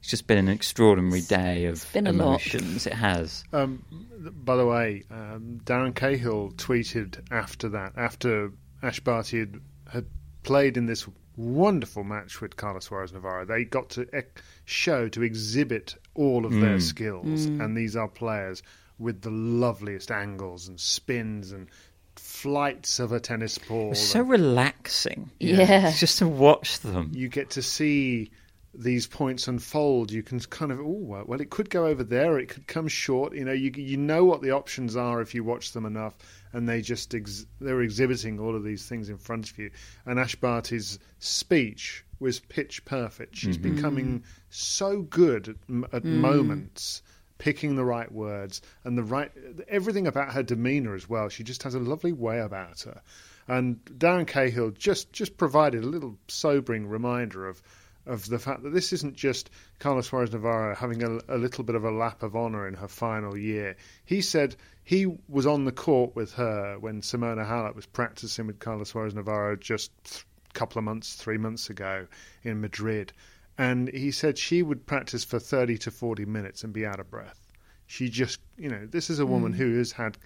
[0.01, 2.25] it's just been an extraordinary day of been a lot.
[2.25, 2.87] emotions.
[2.87, 3.45] It has.
[3.53, 3.85] Um,
[4.45, 9.61] by the way, um, Darren Cahill tweeted after that, after Ash Barty had,
[9.91, 10.07] had
[10.43, 15.23] played in this wonderful match with Carla Suarez Navarro, they got to ec- show, to
[15.23, 17.47] exhibit all of their skills.
[17.47, 18.63] And these are players
[18.99, 21.69] with the loveliest angles and spins and
[22.17, 23.93] flights of a tennis ball.
[23.93, 25.31] It's so relaxing.
[25.41, 25.89] Yeah.
[25.89, 27.13] It's just to watch them.
[27.15, 28.31] you get to see
[28.75, 30.13] these points unfold.
[30.13, 33.35] You can kind of, oh, well, it could go over there, it could come short.
[33.35, 36.15] You know, you you know what the options are if you watch them enough,
[36.53, 39.71] and they just ex- they're exhibiting all of these things in front of you.
[40.07, 43.37] And Ash Barty's speech was pitch perfect.
[43.37, 43.75] She's mm-hmm.
[43.75, 45.57] becoming so good at,
[45.93, 46.05] at mm.
[46.05, 47.03] moments.
[47.39, 49.33] Picking the right words and the right
[49.67, 51.31] everything about her demeanour as well.
[51.31, 53.01] She just has a lovely way about her.
[53.49, 57.63] And Darren Cahill just just provided a little sobering reminder of
[58.07, 61.77] of the fact that this isn't just Carla Suarez Navarro having a, a little bit
[61.77, 63.77] of a lap of honour in her final year.
[64.05, 68.59] He said he was on the court with her when Simona Halep was practicing with
[68.59, 69.93] Carla Suarez Navarro just
[70.49, 72.07] a couple of months, three months ago
[72.43, 73.13] in Madrid.
[73.59, 77.11] And he said she would practice for 30 to 40 minutes and be out of
[77.11, 77.47] breath.
[77.87, 80.17] She just, you know, this is a woman who has had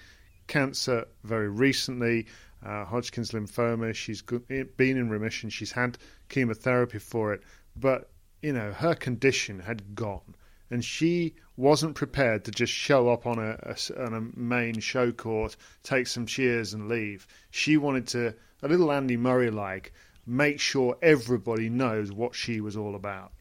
[0.47, 2.27] cancer very recently,
[2.65, 3.95] uh, Hodgkin's lymphoma.
[3.95, 5.51] She's been in remission.
[5.51, 7.43] She's had chemotherapy for it,
[7.77, 8.11] but
[8.43, 10.35] you know her condition had gone,
[10.71, 15.13] and she wasn't prepared to just show up on a, a, on a main show
[15.13, 17.27] court, take some cheers, and leave.
[17.51, 19.93] She wanted to, a little Andy Murray like,
[20.27, 23.33] make sure everybody knows what she was all about,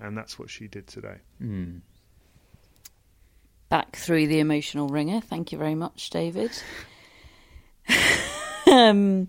[0.00, 1.16] and that's what she did today.
[1.42, 1.80] Mm.
[3.68, 5.20] Back through the emotional ringer.
[5.20, 6.50] Thank you very much, David.
[8.70, 9.28] um,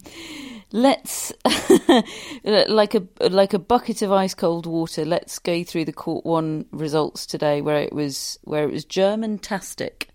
[0.73, 1.31] let's
[2.43, 5.05] like a like a bucket of ice cold water.
[5.05, 9.37] Let's go through the court one results today, where it was where it was German
[9.37, 10.09] tastic.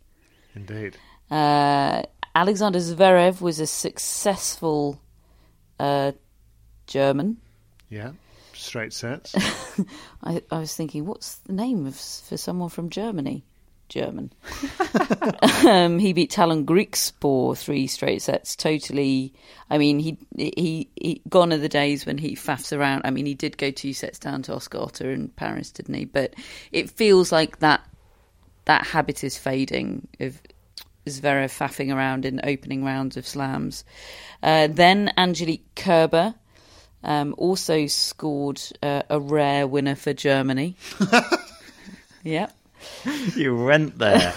[0.55, 0.99] Indeed.
[1.31, 2.03] Uh,
[2.35, 5.01] Alexander Zverev was a successful
[5.81, 6.13] uh,
[6.87, 7.39] German.
[7.89, 8.13] Yeah,
[8.53, 9.35] straight sets.
[10.23, 13.45] I, I was thinking, what's the name of for someone from Germany?
[13.89, 14.33] German.
[15.67, 18.57] um, he beat Tallon Griekspoor three straight sets.
[18.57, 19.33] Totally.
[19.71, 23.03] I mean, he, he he gone are the days when he faffs around.
[23.05, 26.05] I mean, he did go two sets down to Oscar Otte in Paris, didn't he?
[26.05, 26.35] But
[26.73, 27.83] it feels like that
[28.67, 30.41] that habit is fading of
[31.07, 33.85] Zverev faffing around in opening rounds of slams.
[34.43, 36.35] Uh, then Angelique Kerber.
[37.05, 40.75] Um, also scored uh, a rare winner for Germany.
[42.25, 42.53] yep.
[43.37, 44.33] you went there.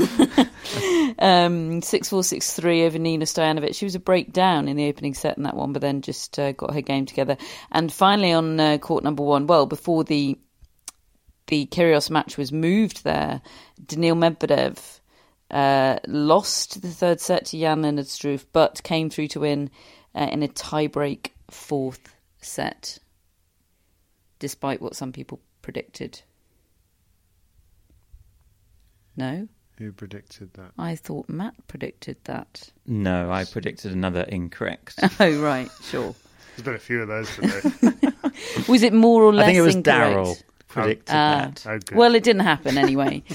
[1.19, 3.75] um, six four six three over Nina Stojanovic.
[3.75, 6.51] She was a breakdown in the opening set in that one, but then just uh,
[6.51, 7.37] got her game together.
[7.71, 10.37] And finally on uh, court number one, well before the
[11.47, 13.41] the Kyrgios match was moved there,
[13.85, 15.01] Daniil Medvedev
[15.51, 19.69] uh, lost the third set to Jan Struff, but came through to win
[20.15, 22.99] uh, in a tiebreak fourth set,
[24.39, 26.21] despite what some people predicted.
[29.15, 29.47] No?
[29.77, 30.71] Who predicted that?
[30.77, 32.69] I thought Matt predicted that.
[32.85, 34.99] No, I predicted another incorrect.
[35.19, 36.13] oh, right, sure.
[36.55, 38.11] There's been a few of those today.
[38.67, 39.75] was it more or less I think it was?
[39.77, 41.51] Daryl predicted Ah.
[41.53, 41.65] that.
[41.67, 41.97] Oh, good.
[41.97, 43.23] Well, it didn't happen anyway.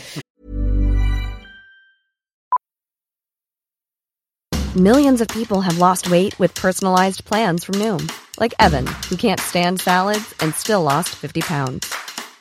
[4.76, 9.40] Millions of people have lost weight with personalized plans from Noom, like Evan, who can't
[9.40, 11.94] stand salads and still lost 50 pounds.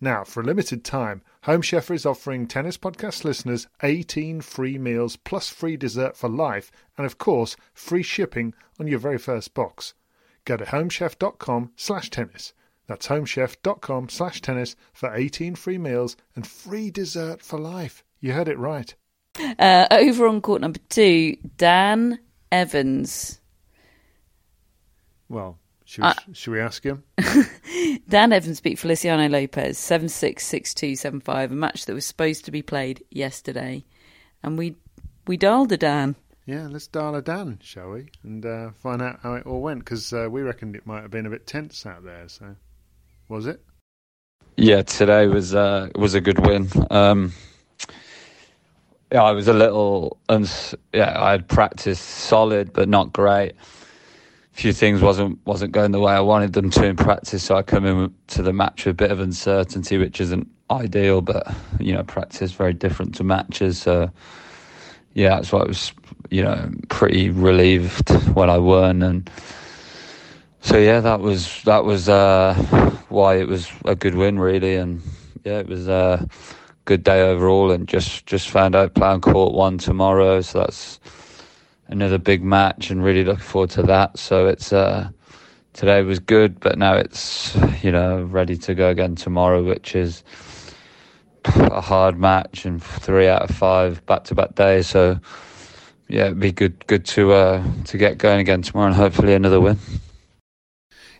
[0.00, 5.16] Now, for a limited time, Home Chef is offering Tennis Podcast listeners 18 free meals
[5.16, 9.94] plus free dessert for life and, of course, free shipping on your very first box.
[10.44, 12.52] Go to homechef.com slash tennis.
[12.86, 18.04] That's homechef.com slash tennis for 18 free meals and free dessert for life.
[18.20, 18.94] You heard it right.
[19.58, 22.20] Uh, over on court number two, Dan
[22.50, 23.40] Evans.
[25.28, 27.02] Well, should we, Uh, should we ask him?
[28.08, 32.06] Dan Evans beat Feliciano Lopez 7 6, 6 2, 7 5, a match that was
[32.06, 33.84] supposed to be played yesterday.
[34.42, 34.76] And we
[35.26, 36.16] we dialed a Dan.
[36.46, 39.80] yeah, let's dial a Dan, shall we, and uh, find out how it all went
[39.80, 42.28] because uh, we reckoned it might have been a bit tense out there.
[42.28, 42.56] So,
[43.28, 43.60] was it?
[44.56, 46.68] Yeah, today was uh, was a good win.
[46.90, 47.32] Um,
[49.12, 53.52] yeah, I was a little, uns- yeah, I had practiced solid but not great.
[54.58, 57.62] Few things wasn't wasn't going the way I wanted them to in practice, so I
[57.62, 61.20] come in to the match with a bit of uncertainty, which isn't ideal.
[61.20, 63.80] But you know, practice very different to matches.
[63.80, 64.10] So
[65.14, 65.92] yeah, that's why I was,
[66.30, 69.30] you know, pretty relieved when I won, and
[70.60, 72.54] so yeah, that was that was uh,
[73.10, 75.00] why it was a good win, really, and
[75.44, 76.28] yeah, it was a
[76.84, 80.98] good day overall, and just just found out Plough Court won tomorrow, so that's
[81.88, 84.18] another big match, and really looking forward to that.
[84.18, 85.10] So it's uh,
[85.72, 90.22] today was good, but now it's you know ready to go again tomorrow, which is
[91.44, 94.86] a hard match and three out of five back to back days.
[94.86, 95.18] So
[96.08, 99.60] yeah, it'd be good good to uh, to get going again tomorrow and hopefully another
[99.60, 99.78] win.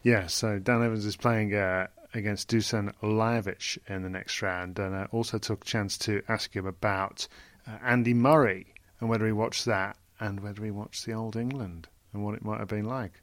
[0.02, 4.94] Yeah, so Dan Evans is playing uh, against Dusan Lajovic in the next round, and
[4.94, 7.26] I also took a chance to ask him about
[7.66, 11.88] uh, Andy Murray and whether he watched that and whether he watched the Old England
[12.12, 13.22] and what it might have been like.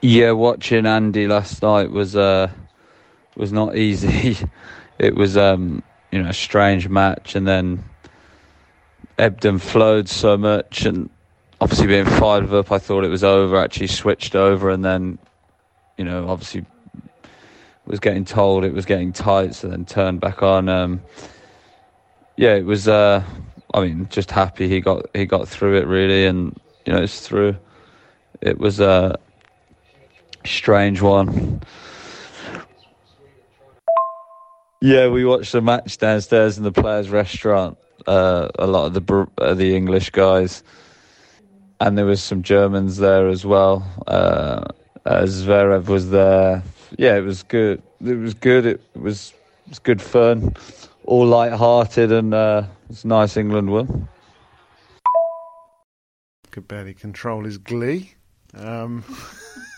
[0.00, 2.50] Yeah, watching Andy last night was uh
[3.36, 4.36] was not easy.
[4.98, 7.84] it was um you know a strange match, and then
[9.18, 11.10] ebbed and flowed so much, and
[11.60, 13.56] obviously being five up, I thought it was over.
[13.56, 15.18] Actually switched over, and then
[15.96, 16.64] you know obviously
[17.86, 20.68] was getting told it was getting tight, so then turned back on.
[20.68, 21.02] Um,
[22.36, 22.86] yeah, it was.
[22.86, 23.24] Uh,
[23.74, 27.26] I mean, just happy he got he got through it really, and you know it's
[27.26, 27.56] through.
[28.40, 29.18] It was a
[30.44, 31.60] strange one.
[34.80, 37.78] Yeah, we watched the match downstairs in the players' restaurant.
[38.06, 40.62] Uh, a lot of the uh, the English guys,
[41.80, 43.84] and there was some Germans there as well.
[44.06, 44.64] Uh,
[45.04, 46.62] uh, Zverev was there.
[46.96, 47.82] Yeah, it was good.
[48.04, 48.66] It was good.
[48.66, 49.34] It was
[49.66, 50.54] it was good fun,
[51.08, 54.08] all light-hearted, and uh, it was nice England won.
[56.50, 58.12] Could barely control his glee.
[58.54, 59.04] Um,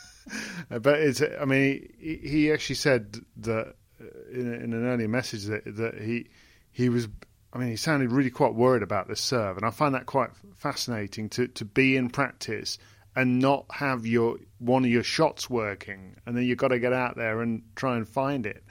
[0.68, 1.22] but it's.
[1.22, 6.00] I mean, he, he actually said that uh, in, in an earlier message that that
[6.00, 6.26] he
[6.72, 7.08] he was.
[7.52, 10.30] I mean, he sounded really quite worried about the serve, and I find that quite
[10.56, 12.76] fascinating to to be in practice
[13.14, 16.92] and not have your one of your shots working, and then you've got to get
[16.92, 18.64] out there and try and find it.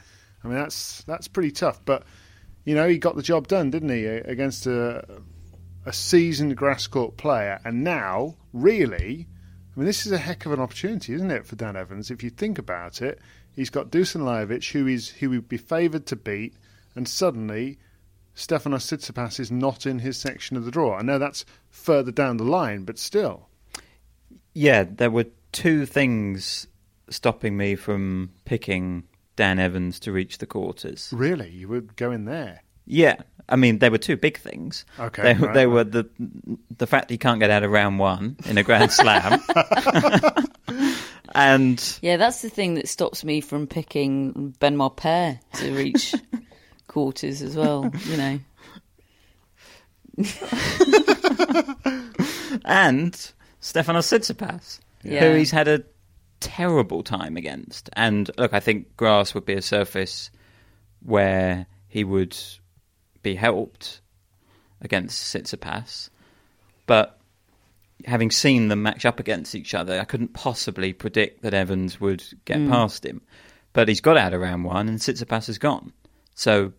[0.43, 1.83] I mean, that's that's pretty tough.
[1.85, 2.03] But
[2.69, 5.03] you know, he got the job done, didn't he, against a
[5.87, 9.25] a seasoned grass court player, and now really.
[9.75, 12.11] I mean, this is a heck of an opportunity, isn't it, for Dan Evans?
[12.11, 13.17] If you think about it,
[13.55, 16.53] he's got Dusan Lajovic, who is who would be favoured to beat,
[16.93, 17.79] and suddenly
[18.35, 20.95] Stefanos Tsitsipas is not in his section of the draw.
[20.95, 23.49] I know that's further down the line, but still.
[24.53, 26.67] Yeah, there were two things
[27.09, 29.05] stopping me from picking
[29.39, 31.07] Dan Evans to reach the quarters.
[31.13, 32.61] Really, you would go in there?
[32.85, 34.83] Yeah, I mean, there were two big things.
[34.99, 35.73] Okay, they, right, they right.
[35.73, 36.09] were the
[36.77, 39.39] the fact that he can't get out of round one in a Grand Slam,
[41.35, 46.13] and Yeah, that's the thing that stops me from picking Ben Marpere to reach
[46.87, 47.89] quarters as well.
[48.07, 48.39] You know,
[52.65, 53.13] and
[53.61, 55.21] Stefanos Tsitsipas, Yeah.
[55.31, 55.83] who he's had a
[56.39, 57.89] terrible time against.
[57.93, 60.31] And look, I think grass would be a surface
[61.03, 62.37] where he would
[63.23, 64.01] be helped
[64.81, 66.09] against Tsitsipas,
[66.85, 67.19] but
[68.05, 72.23] having seen them match up against each other, I couldn't possibly predict that Evans would
[72.45, 72.69] get Mm.
[72.69, 73.21] past him.
[73.73, 75.91] But he's got out of round one, and Tsitsipas has gone.
[76.33, 76.71] So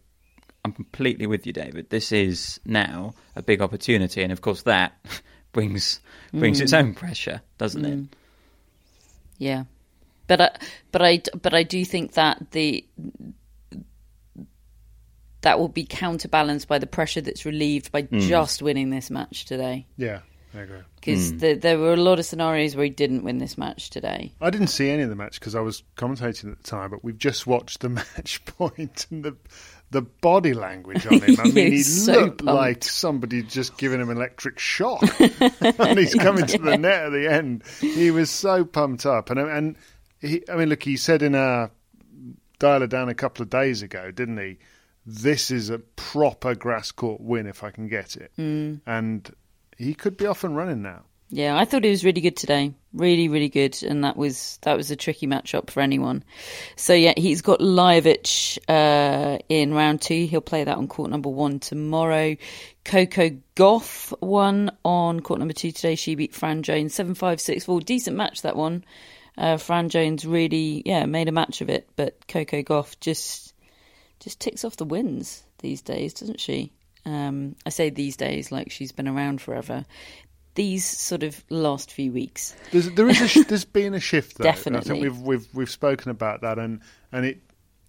[0.64, 1.90] I'm completely with you, David.
[1.90, 4.92] This is now a big opportunity, and of course that
[5.52, 6.00] brings
[6.32, 6.62] brings Mm.
[6.62, 8.16] its own pressure, doesn't it?
[9.40, 9.46] Mm.
[9.46, 9.64] yeah,
[10.26, 10.50] but I,
[10.92, 12.84] but I, but I do think that the
[15.42, 18.20] that will be counterbalanced by the pressure that's relieved by Mm.
[18.28, 19.86] just winning this match today.
[19.96, 20.20] Yeah,
[20.54, 20.80] I agree.
[20.96, 24.34] Because the, there were a lot of scenarios where he didn't win this match today.
[24.40, 27.02] I didn't see any of the match because I was commentating at the time, but
[27.02, 29.36] we've just watched the match point and the
[29.90, 31.36] the body language on him.
[31.40, 32.44] I mean, he so looked pumped.
[32.44, 37.10] like somebody just giving him an electric shock, and he's coming to the net at
[37.12, 37.64] the end.
[37.80, 39.76] He was so pumped up, and and
[40.20, 41.70] he, I mean, look, he said in a
[42.58, 44.58] dial it down a couple of days ago, didn't he?
[45.06, 48.80] This is a proper grass court win if I can get it, Mm.
[48.86, 49.34] and
[49.78, 51.04] he could be off and running now.
[51.32, 52.74] Yeah, I thought he was really good today.
[52.92, 56.24] Really, really good, and that was that was a tricky matchup for anyone.
[56.74, 60.26] So yeah, he's got Lajovic uh, in round two.
[60.26, 62.34] He'll play that on court number one tomorrow.
[62.84, 65.94] Coco Gauff won on court number two today.
[65.94, 67.80] She beat Fran Jones seven five six four.
[67.80, 68.84] Decent match that one.
[69.38, 73.54] Uh, Fran Jones really yeah made a match of it, but Coco Gauff just
[74.18, 76.72] just ticks off the wins these days, doesn't she?
[77.06, 79.86] Um, I say these days like she's been around forever
[80.54, 82.54] these sort of last few weeks.
[82.72, 84.38] There's, there is a sh- there's been a shift.
[84.38, 84.44] Though.
[84.44, 86.80] Definitely, I think we've we've we've spoken about that, and
[87.12, 87.40] and it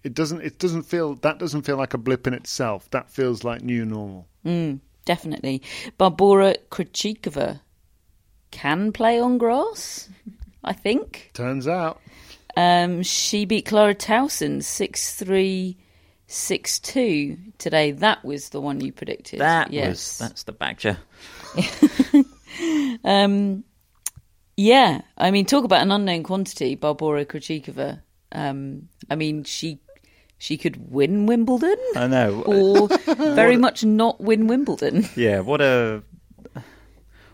[0.04, 2.90] it doesn't it doesn't feel that doesn't feel like a blip in itself.
[2.92, 4.28] That feels like new normal.
[4.46, 5.62] Mm, definitely,
[6.00, 7.62] Barbora Krejcikova
[8.52, 10.10] can play on grass.
[10.64, 11.32] I think.
[11.34, 12.00] Turns out.
[12.56, 15.78] Um, she beat Clara Tauson six three
[16.28, 17.92] six two today.
[17.92, 19.40] That was the one you predicted.
[19.40, 19.90] That yes.
[19.90, 20.98] was that's the badger.
[23.04, 23.64] um,
[24.58, 28.02] yeah, I mean, talk about an unknown quantity, Barbora Krejcikova.
[28.32, 29.80] Um, I mean, she
[30.38, 31.78] she could win Wimbledon.
[31.96, 35.08] I know, or very much not win Wimbledon.
[35.16, 36.04] Yeah, what a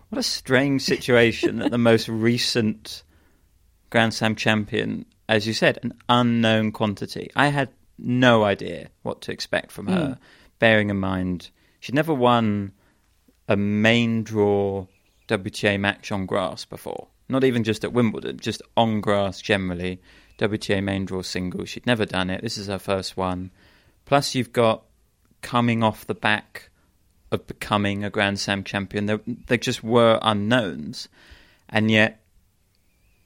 [0.08, 3.02] what a strange situation that the most recent
[3.90, 7.30] Grand Slam champion, as you said, an unknown quantity.
[7.36, 10.18] I had no idea what to expect from her, mm.
[10.58, 11.50] bearing in mind
[11.80, 12.72] she'd never won
[13.48, 14.86] a main draw
[15.28, 17.08] WTA match on grass before.
[17.28, 20.00] Not even just at Wimbledon, just on grass generally.
[20.38, 21.64] WTA main draw single.
[21.64, 22.42] She'd never done it.
[22.42, 23.50] This is her first one.
[24.06, 24.84] Plus, you've got
[25.42, 26.70] coming off the back
[27.30, 29.06] of becoming a Grand Slam champion.
[29.06, 31.08] There, there just were unknowns,
[31.68, 32.22] and yet,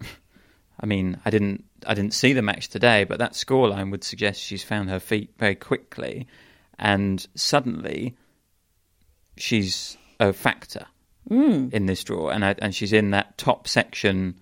[0.81, 4.41] I mean, I didn't, I didn't see the match today, but that scoreline would suggest
[4.41, 6.27] she's found her feet very quickly,
[6.79, 8.17] and suddenly,
[9.37, 10.87] she's a factor
[11.29, 11.73] mm.
[11.73, 14.41] in this draw, and I, and she's in that top section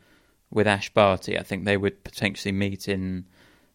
[0.51, 1.39] with Ash Barty.
[1.39, 3.27] I think they would potentially meet in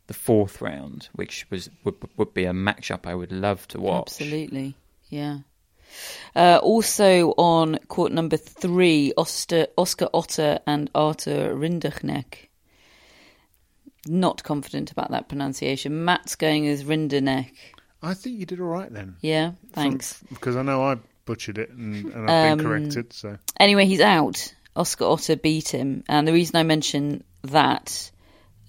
[0.08, 4.08] the fourth round, which was would, would be a matchup I would love to watch.
[4.08, 4.76] Absolutely,
[5.10, 5.40] yeah.
[6.36, 12.50] Uh, also on court number three, Oster, Oscar Otte and Arthur Rinderknecht.
[14.08, 16.06] Not confident about that pronunciation.
[16.06, 17.54] Matt's going as Rinderknecht.
[18.04, 19.16] I think you did all right then.
[19.22, 20.14] Yeah, thanks.
[20.14, 23.14] From, because I know I butchered it and, and I've um, been corrected.
[23.14, 24.54] So anyway, he's out.
[24.76, 28.12] Oscar Otte beat him, and the reason I mention that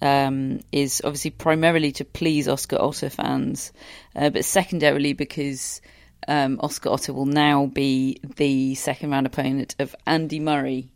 [0.01, 3.73] um, is obviously primarily to please Oscar Otte fans,
[4.15, 5.81] uh, but secondarily because
[6.27, 10.89] um, Oscar Otte will now be the second round opponent of Andy Murray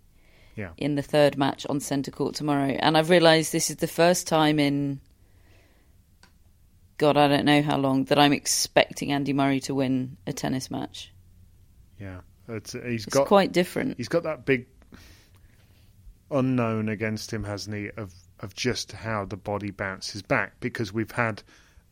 [0.55, 0.69] yeah.
[0.77, 2.77] in the third match on centre court tomorrow.
[2.79, 5.01] And I've realised this is the first time in
[6.97, 10.69] God, I don't know how long that I'm expecting Andy Murray to win a tennis
[10.69, 11.11] match.
[12.01, 13.95] Yeah, it's, he's it's got quite different.
[13.97, 14.65] He's got that big
[16.31, 17.89] unknown against him, hasn't he?
[17.95, 21.43] Of of just how the body bounces back because we've had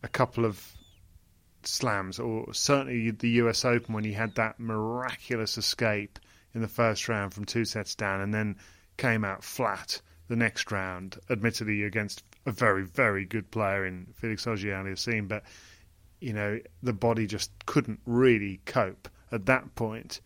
[0.01, 0.73] a couple of
[1.61, 3.63] slams, or certainly the U.S.
[3.63, 6.17] Open when he had that miraculous escape
[6.55, 8.55] in the first round from two sets down, and then
[8.97, 11.19] came out flat the next round.
[11.29, 15.43] Admittedly, against a very very good player in Felix Auger-Aliassime, but
[16.19, 20.21] you know the body just couldn't really cope at that point.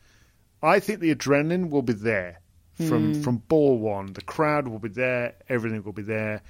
[0.62, 2.39] I think the adrenaline will be there
[2.76, 3.24] from mm.
[3.24, 4.14] from ball one.
[4.14, 5.36] The crowd will be there.
[5.49, 6.41] Everything will be there.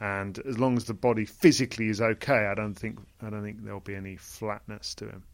[0.00, 3.64] And as long as the body physically is okay, I don't think I don't think
[3.64, 5.24] there'll be any flatness to him.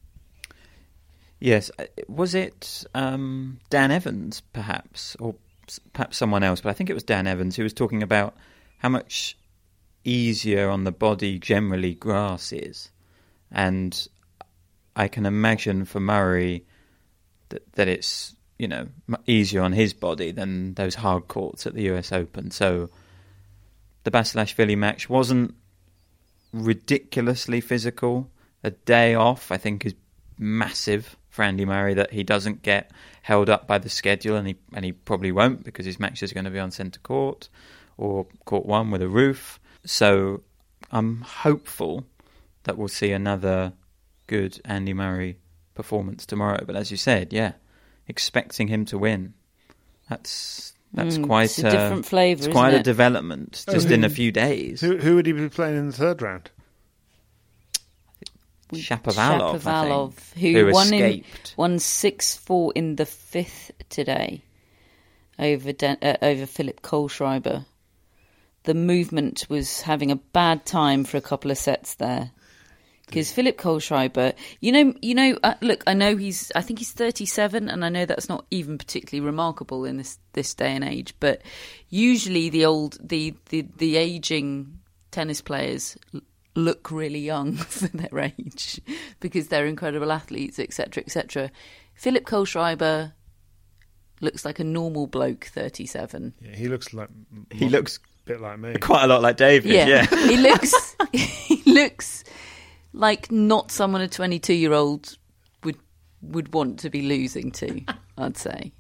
[1.39, 5.35] Yes, uh, was it um, Dan Evans, perhaps, or
[5.93, 6.63] perhaps someone else?
[6.63, 8.35] But I think it was Dan Evans who was talking about
[8.79, 9.37] how much
[10.03, 12.91] easier on the body generally grass is,
[13.53, 14.09] and
[14.97, 16.65] I can imagine for Murray
[17.51, 18.89] that that it's you know
[19.27, 22.11] easier on his body than those hard courts at the U.S.
[22.11, 22.51] Open.
[22.51, 22.89] So
[24.05, 25.55] the Basilashvili match wasn't
[26.53, 28.31] ridiculously physical.
[28.65, 29.95] A day off, I think, is
[30.39, 32.91] massive for Andy Murray that he doesn't get
[33.23, 36.35] held up by the schedule, and he and he probably won't because his matches are
[36.35, 37.51] going to be on centre court
[37.99, 39.61] or court one with a roof.
[39.85, 40.43] So
[40.91, 42.05] I'm hopeful
[42.65, 43.73] that we'll see another
[44.27, 45.39] good Andy Murray
[45.75, 46.65] performance tomorrow.
[46.67, 47.53] But as you said, yeah,
[48.09, 49.35] expecting him to win.
[50.09, 52.45] That's that's mm, quite a, a, different flavour.
[52.45, 52.85] It's quite a it?
[52.85, 54.81] development just in a few days.
[54.81, 56.51] Who, who, would he be playing in the third round?
[58.73, 61.51] Shapovalov, Shapovalov who, who, won escaped.
[61.51, 64.43] in won six four in the fifth today
[65.39, 67.65] over De- uh, over Philipp Kohlschreiber.
[68.65, 72.33] The movement was having a bad time for a couple of sets there
[73.07, 76.93] because Philipp Kohlschreiber, you know, you know, uh, look, I know he's, I think he's
[76.93, 81.15] 37, and I know that's not even particularly remarkable in this this day and age.
[81.21, 81.43] But
[81.89, 84.81] usually, the old, the the the aging
[85.13, 85.97] tennis players
[86.57, 88.81] look really young for their age
[89.21, 91.51] because they're incredible athletes, etc., etc.
[91.95, 93.13] Philipp Kohlschreiber
[94.21, 96.35] looks like a normal bloke, 37.
[96.41, 97.09] Yeah, he looks like
[97.51, 98.75] He looks a bit like me.
[98.79, 99.71] quite a lot like David.
[99.73, 100.07] Yeah.
[100.07, 102.25] he looks he looks
[102.97, 105.17] like not someone a 22 year old
[105.63, 105.77] would
[106.23, 107.83] would want to be losing to.
[108.19, 108.73] I'd say.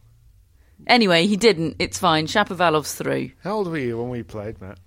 [0.86, 1.76] Anyway, he didn't.
[1.78, 2.26] It's fine.
[2.26, 3.30] Shapovalov's through.
[3.42, 4.78] How old were you when we played, Matt?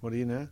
[0.00, 0.48] What do you know?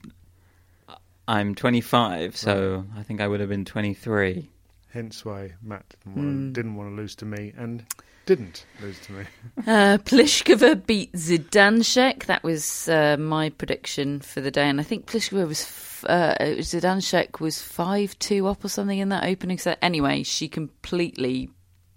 [1.27, 4.51] I'm 25, so I think I would have been 23.
[4.93, 6.47] Hence why Matt didn't want, Hmm.
[6.49, 7.85] to, didn't want to lose to me and
[8.27, 9.25] didn't lose to me.
[9.67, 12.25] Uh, Pliskova beat Zidansek.
[12.27, 16.35] That was uh, my prediction for the day, and I think Pliskova was f- uh,
[16.41, 19.79] was- Zidansek was five two up or something in that opening set.
[19.81, 21.49] Anyway, she completely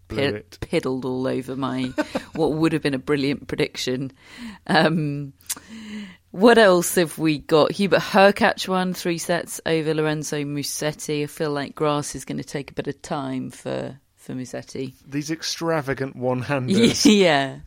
[0.10, 1.84] piddled all over my
[2.34, 4.12] what would have been a brilliant prediction.
[4.68, 5.34] Um,
[6.32, 7.72] what else have we got?
[7.74, 11.24] Hubert Hurkacz won three sets over Lorenzo Musetti.
[11.24, 14.94] I feel like grass is going to take a bit of time for for Musetti.
[15.08, 17.60] These extravagant one-handers, yeah.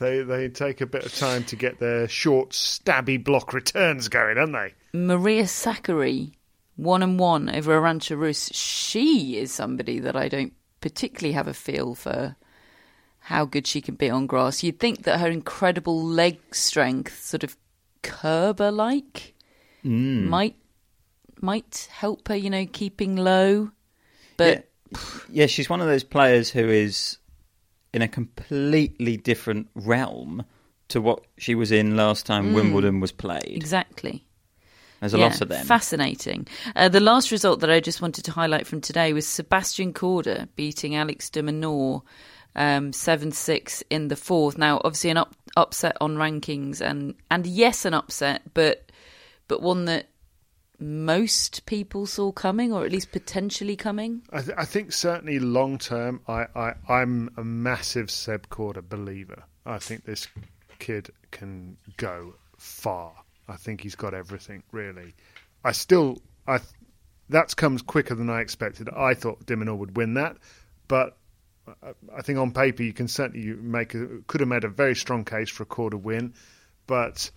[0.00, 4.34] they they take a bit of time to get their short, stabby block returns going,
[4.34, 4.74] don't they?
[4.92, 6.32] Maria Sakkari,
[6.74, 8.50] one and one over Arantxa Rus.
[8.52, 12.36] She is somebody that I don't particularly have a feel for
[13.20, 14.62] how good she can be on grass.
[14.62, 17.56] You'd think that her incredible leg strength, sort of
[18.02, 19.34] Kerber like,
[19.84, 20.24] mm.
[20.24, 20.56] might
[21.40, 23.70] might help her, you know, keeping low.
[24.36, 24.62] But yeah.
[25.30, 27.18] Yeah, she's one of those players who is
[27.92, 30.44] in a completely different realm
[30.88, 33.54] to what she was in last time Wimbledon was played.
[33.56, 34.24] exactly.
[35.00, 35.64] There's a Yeah, lot of them.
[35.66, 36.48] Fascinating.
[36.74, 40.48] Uh, the last result that I just wanted to highlight from today was Sebastian Corda
[40.56, 42.02] beating Alex de Minaur
[42.56, 44.58] um, 7-6 in the fourth.
[44.58, 48.90] Now, obviously, an up, upset on rankings, and and yes, an upset, but
[49.46, 50.08] but one that
[50.80, 54.22] most people saw coming, or at least potentially coming.
[54.32, 59.42] I, th- I think certainly long term, I, I I'm a massive Seb Corda believer.
[59.66, 60.28] I think this
[60.78, 63.12] kid can go far.
[63.48, 65.14] I think he's got everything really.
[65.64, 66.70] I still I th-
[67.30, 68.88] that comes quicker than I expected.
[68.88, 70.36] I thought de Minaur would win that,
[70.86, 71.16] but
[71.82, 74.94] I- I think on paper you can certainly make a, could have made a very
[74.94, 76.34] strong case for a Corda win,
[76.86, 77.30] but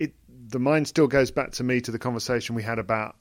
[0.00, 0.14] it
[0.48, 3.16] the mind still goes back to me to the conversation we had about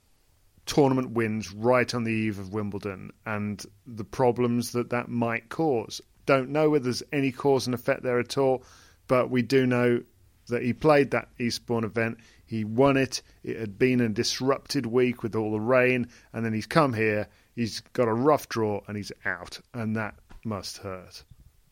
[0.65, 5.99] tournament wins right on the eve of Wimbledon and the problems that that might cause.
[6.25, 8.63] Don't know whether there's any cause and effect there at all,
[9.07, 10.01] but we do know
[10.47, 12.19] that he played that Eastbourne event.
[12.45, 13.21] He won it.
[13.43, 17.27] It had been a disrupted week with all the rain, and then he's come here.
[17.55, 21.23] He's got a rough draw and he's out, and that must hurt.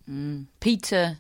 [0.09, 0.47] Mm.
[0.59, 1.17] Peter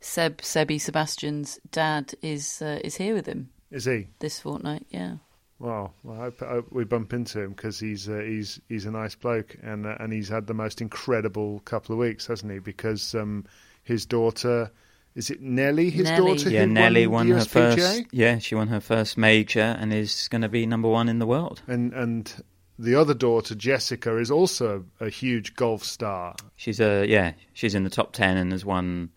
[0.00, 4.08] Seb Sebi Sebastian's dad is uh, is here with him Is he?
[4.20, 4.86] this fortnight.
[4.90, 5.16] Yeah.
[5.58, 8.86] Well, well I hope, I hope we bump into him because he's uh, he's he's
[8.86, 12.52] a nice bloke and uh, and he's had the most incredible couple of weeks, hasn't
[12.52, 12.60] he?
[12.60, 13.44] Because um,
[13.82, 14.70] his daughter,
[15.16, 15.90] is it Nelly?
[15.90, 16.36] His Nelly.
[16.36, 18.04] daughter, yeah, who Nelly won, won her first.
[18.12, 21.26] Yeah, she won her first major and is going to be number one in the
[21.26, 21.62] world.
[21.66, 22.32] and and
[22.78, 26.36] the other daughter, Jessica, is also a huge golf star.
[26.54, 29.10] She's a yeah, she's in the top ten and has won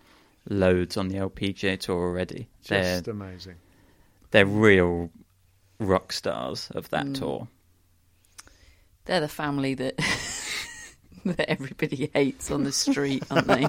[0.52, 2.48] loads on the LPGA tour already.
[2.68, 3.56] They're Just amazing.
[4.32, 5.10] they're real
[5.80, 7.18] rock stars of that Mm.
[7.20, 7.48] tour.
[9.06, 9.96] They're the family that
[11.26, 13.68] that everybody hates on the street, aren't they?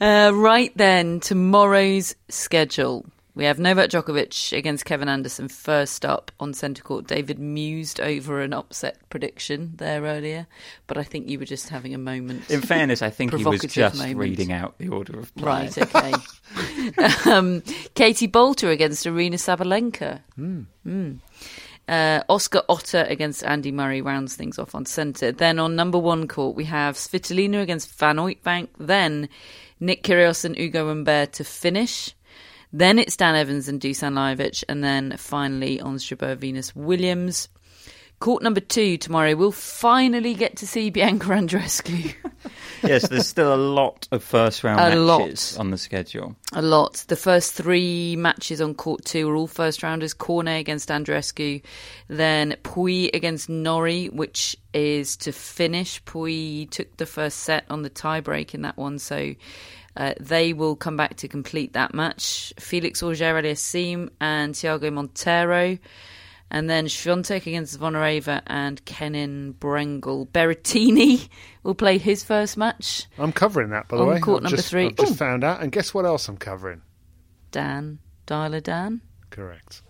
[0.00, 3.04] uh, right then, tomorrow's schedule.
[3.36, 7.06] We have Novak Djokovic against Kevin Anderson first up on centre court.
[7.06, 10.46] David mused over an upset prediction there earlier,
[10.86, 12.50] but I think you were just having a moment.
[12.50, 14.16] In fairness, I think he was just moment.
[14.16, 15.44] reading out the order of play.
[15.44, 16.14] Right, okay.
[17.30, 17.62] um,
[17.94, 20.20] Katie Boulter against Aryna Sabalenka.
[20.38, 21.18] Mm.
[21.86, 25.30] Uh, Oscar Otte against Andy Murray rounds things off on centre.
[25.30, 28.68] Then on number one court, we have Svitolina against Van Uytvanck.
[28.78, 29.28] Then
[29.78, 32.14] Nick Kyrgios and Ugo Humbert to finish.
[32.72, 34.64] Then it's Dan Evans and Dusan Lajovic.
[34.68, 37.48] And then finally on Strabo Venus Williams.
[38.18, 42.14] Court number two tomorrow, we'll finally get to see Bianca Andreescu.
[42.82, 45.60] yes, there's still a lot of first round A matches lot.
[45.60, 46.34] on the schedule.
[46.54, 47.04] A lot.
[47.08, 50.14] The first three matches on court two are all first rounders.
[50.14, 51.60] Cornet against Andreescu,
[52.08, 56.02] then Pouille against Norrie, which is to finish.
[56.04, 59.34] Pouille took the first set on the tiebreak in that one, so
[59.96, 62.52] uh, they will come back to complete that match.
[62.58, 65.78] Felix Auger Aliassime and Thiago Monteiro.
[66.48, 70.28] And then Swiatek against Zvonareva and Kenin Brengle.
[70.28, 71.28] Berrettini
[71.64, 73.06] will play his first match.
[73.18, 74.20] I'm covering that, by the On way.
[74.20, 74.86] court I've number just, three.
[74.86, 75.16] I've just Ooh.
[75.16, 75.60] found out.
[75.60, 76.82] And guess what else I'm covering?
[77.50, 77.98] Dan.
[78.28, 79.00] Dialer Dan.
[79.30, 79.82] Correct.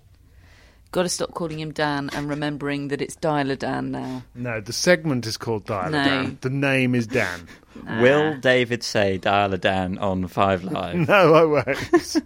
[0.97, 4.23] Got to stop calling him Dan and remembering that it's Dialer Dan now.
[4.35, 6.03] No, the segment is called Dial No.
[6.03, 6.39] Dan.
[6.41, 7.47] The name is Dan.
[8.01, 10.95] Will David say Dial Dan on Five Live?
[11.07, 12.17] no, I won't.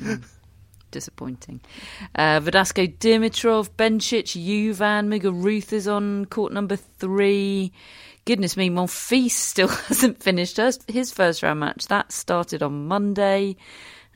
[0.90, 1.60] Disappointing.
[2.12, 7.70] Uh, Verdasco Dimitrov, Bencic, Juvan, Muguruza is on court number three.
[8.24, 11.86] Goodness me, Monfils still hasn't finished his, his first round match.
[11.86, 13.54] That started on Monday.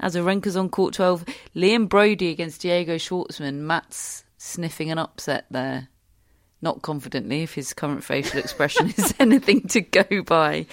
[0.02, 1.24] Azarenka's on court 12.
[1.54, 3.60] Liam Broady against Diego Schwartzman.
[3.60, 5.88] Matt's sniffing an upset there.
[6.60, 10.66] Not confidently, if his current facial expression is anything to go by.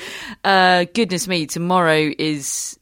[0.43, 2.79] Uh, goodness me, tomorrow is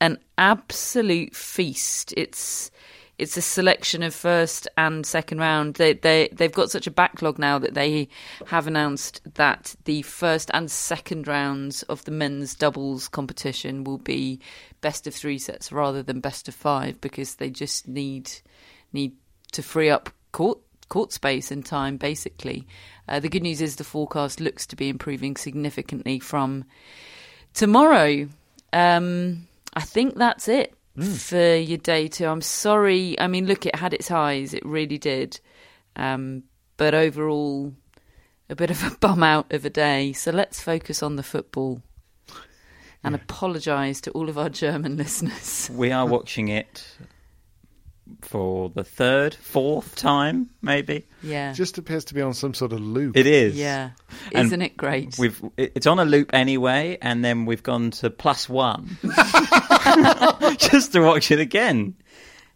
[0.00, 2.12] an absolute feast.
[2.16, 2.70] It's
[3.16, 5.74] it's a selection of first and second round.
[5.74, 8.08] They they they've got such a backlog now that they
[8.46, 14.40] have announced that the first and second rounds of the men's doubles competition will be
[14.84, 18.30] best of three sets rather than best of five because they just need
[18.92, 19.16] need
[19.50, 20.58] to free up court
[20.90, 22.66] court space and time basically.
[23.08, 26.66] Uh, the good news is the forecast looks to be improving significantly from
[27.54, 28.28] tomorrow.
[28.74, 32.26] Um, I think that's it for your day two.
[32.26, 33.18] I'm sorry.
[33.18, 34.52] I mean, look, it had its highs.
[34.52, 35.40] It really did.
[35.96, 36.42] Um,
[36.76, 37.72] but overall,
[38.50, 40.12] a bit of a bum out of a day.
[40.12, 41.80] So let's focus on the football
[43.04, 45.70] and apologise to all of our German listeners.
[45.72, 46.86] We are watching it
[48.20, 51.06] for the third, fourth time, maybe.
[51.22, 51.50] Yeah.
[51.50, 53.16] It just appears to be on some sort of loop.
[53.16, 53.56] It is.
[53.56, 53.90] Yeah.
[54.34, 55.16] And Isn't it great?
[55.18, 58.96] We've it's on a loop anyway, and then we've gone to plus one
[60.58, 61.94] just to watch it again.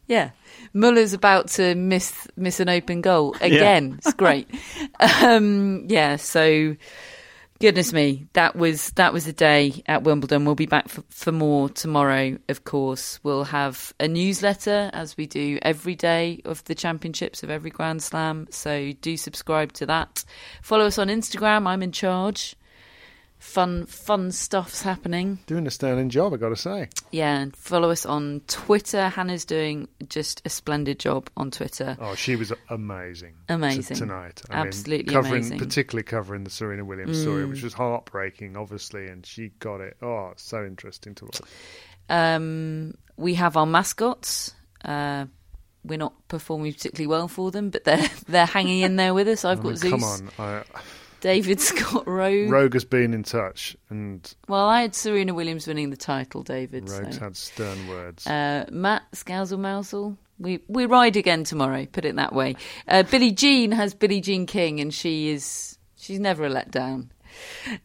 [0.07, 0.31] Yeah.
[0.75, 3.95] Muller's about to miss miss an open goal again.
[3.99, 4.49] It's great.
[5.23, 6.77] Um, yeah, so
[7.61, 10.45] goodness me, that was that was a day at Wimbledon.
[10.45, 13.21] We'll be back for, for more tomorrow, of course.
[13.23, 18.03] We'll have a newsletter as we do every day of the championships of every Grand
[18.03, 18.47] Slam.
[18.51, 20.25] So do subscribe to that.
[20.63, 21.67] Follow us on Instagram.
[21.67, 22.57] I'm in charge.
[23.39, 25.39] Fun fun stuff's happening.
[25.47, 26.89] Doing a sterling job, I got to say.
[27.13, 29.09] Yeah, and follow us on Twitter.
[29.09, 31.97] Hannah's doing just a splendid job on Twitter.
[32.01, 33.35] Oh, she was amazing.
[33.47, 33.97] t- Amazing.
[33.97, 34.43] tonight.
[34.51, 35.59] Absolutely covering, amazing.
[35.59, 37.51] Particularly covering the Serena Williams story, Mm.
[37.51, 39.97] which was heartbreaking, obviously, and she got it.
[40.03, 41.41] Oh, so interesting to watch.
[42.09, 44.55] Um, we have our mascots.
[44.85, 45.27] Uh,
[45.85, 49.45] we're not performing particularly well for them, but they're they're hanging in there with us.
[49.45, 50.63] I've I got mean, Zeus, come on, I,
[51.21, 52.51] David Scott Rogue.
[52.51, 56.89] Rogue has been in touch, and Well, I had Serena Williams winning the title, David.
[56.89, 57.21] Rogue's so.
[57.21, 58.27] had stern words.
[58.27, 60.17] Uh, Matt Scousel Mousel.
[60.39, 61.87] We we ride again tomorrow.
[61.87, 62.55] Put it that way.
[62.87, 67.09] Uh, Billie Jean has Billie Jean King, and she is she's never a letdown.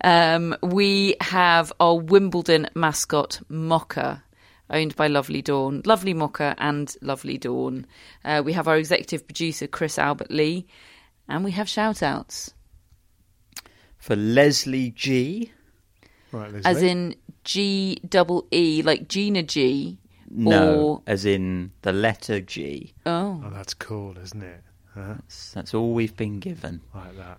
[0.03, 4.23] Um, we have our Wimbledon mascot Mocha,
[4.69, 7.85] owned by Lovely Dawn, Lovely Mocha, and Lovely Dawn.
[8.23, 10.67] Uh, we have our executive producer Chris Albert Lee,
[11.27, 12.53] and we have shout outs,
[14.03, 15.49] For Leslie G.
[16.33, 16.69] right, Leslie.
[16.69, 19.97] as in G double E, like Gina G.
[20.29, 22.93] No, Or as in the letter G.
[23.05, 24.61] oh, oh, that's cool, isn't it?
[24.93, 25.13] Huh?
[25.13, 26.81] That's, that's all we've been given.
[26.93, 27.37] Like that.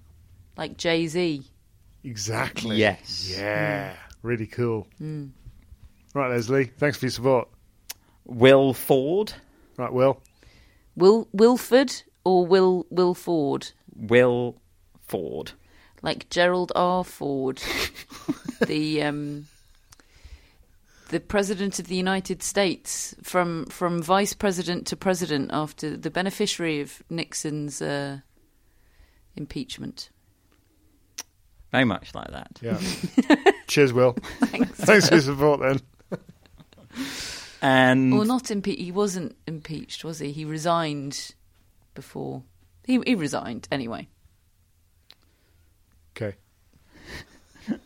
[0.56, 1.42] like Jay Z.
[2.02, 2.76] Exactly.
[2.76, 3.30] Yes.
[3.30, 3.94] Yeah.
[4.22, 4.88] Really cool.
[4.98, 5.32] Mm.
[6.14, 6.70] Right, Leslie.
[6.78, 7.48] Thanks for your support.
[8.24, 9.34] Will Ford.
[9.76, 10.18] Right, Will.
[10.96, 11.92] Will Wilford
[12.24, 13.70] or Will Will Ford?
[13.94, 14.56] Will
[15.06, 15.52] Ford.
[16.04, 17.02] Like Gerald R.
[17.02, 17.62] Ford,
[18.66, 19.46] the um,
[21.08, 26.82] the president of the United States, from from vice president to president after the beneficiary
[26.82, 28.18] of Nixon's uh,
[29.34, 30.10] impeachment.
[31.72, 32.60] Very much like that.
[32.60, 32.78] Yeah.
[33.66, 34.12] Cheers, Will.
[34.40, 34.70] Thanks.
[34.72, 35.80] Thanks for your support then.
[37.62, 38.82] And Well, not impeached.
[38.82, 40.32] He wasn't impeached, was he?
[40.32, 41.34] He resigned
[41.94, 42.42] before.
[42.84, 44.08] He he resigned anyway.
[46.16, 46.36] Okay.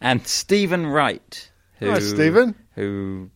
[0.00, 2.54] and Stephen Wright, who Hi, Stephen.
[2.74, 3.30] who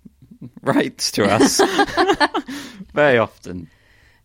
[0.63, 1.61] writes to us
[2.95, 3.69] very often.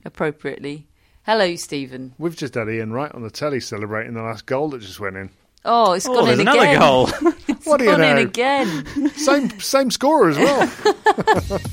[0.06, 0.88] Appropriately.
[1.24, 2.14] Hello, Stephen.
[2.18, 5.18] We've just had Ian Wright on the telly celebrating the last goal that just went
[5.18, 5.30] in.
[5.66, 6.80] Oh, it's Oh, gone there's in another again.
[6.80, 7.10] goal.
[7.50, 8.22] It's What do you gone in know?
[8.22, 9.10] again.
[9.12, 10.68] Same same scorer as well.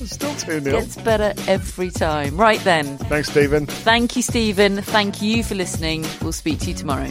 [0.06, 0.80] Still 2 0.
[0.80, 2.36] Gets better every time.
[2.36, 2.96] Right then.
[2.98, 3.66] Thanks, Stephen.
[3.66, 4.80] Thank you, Stephen.
[4.82, 6.04] Thank you for listening.
[6.22, 7.10] We'll speak to you tomorrow.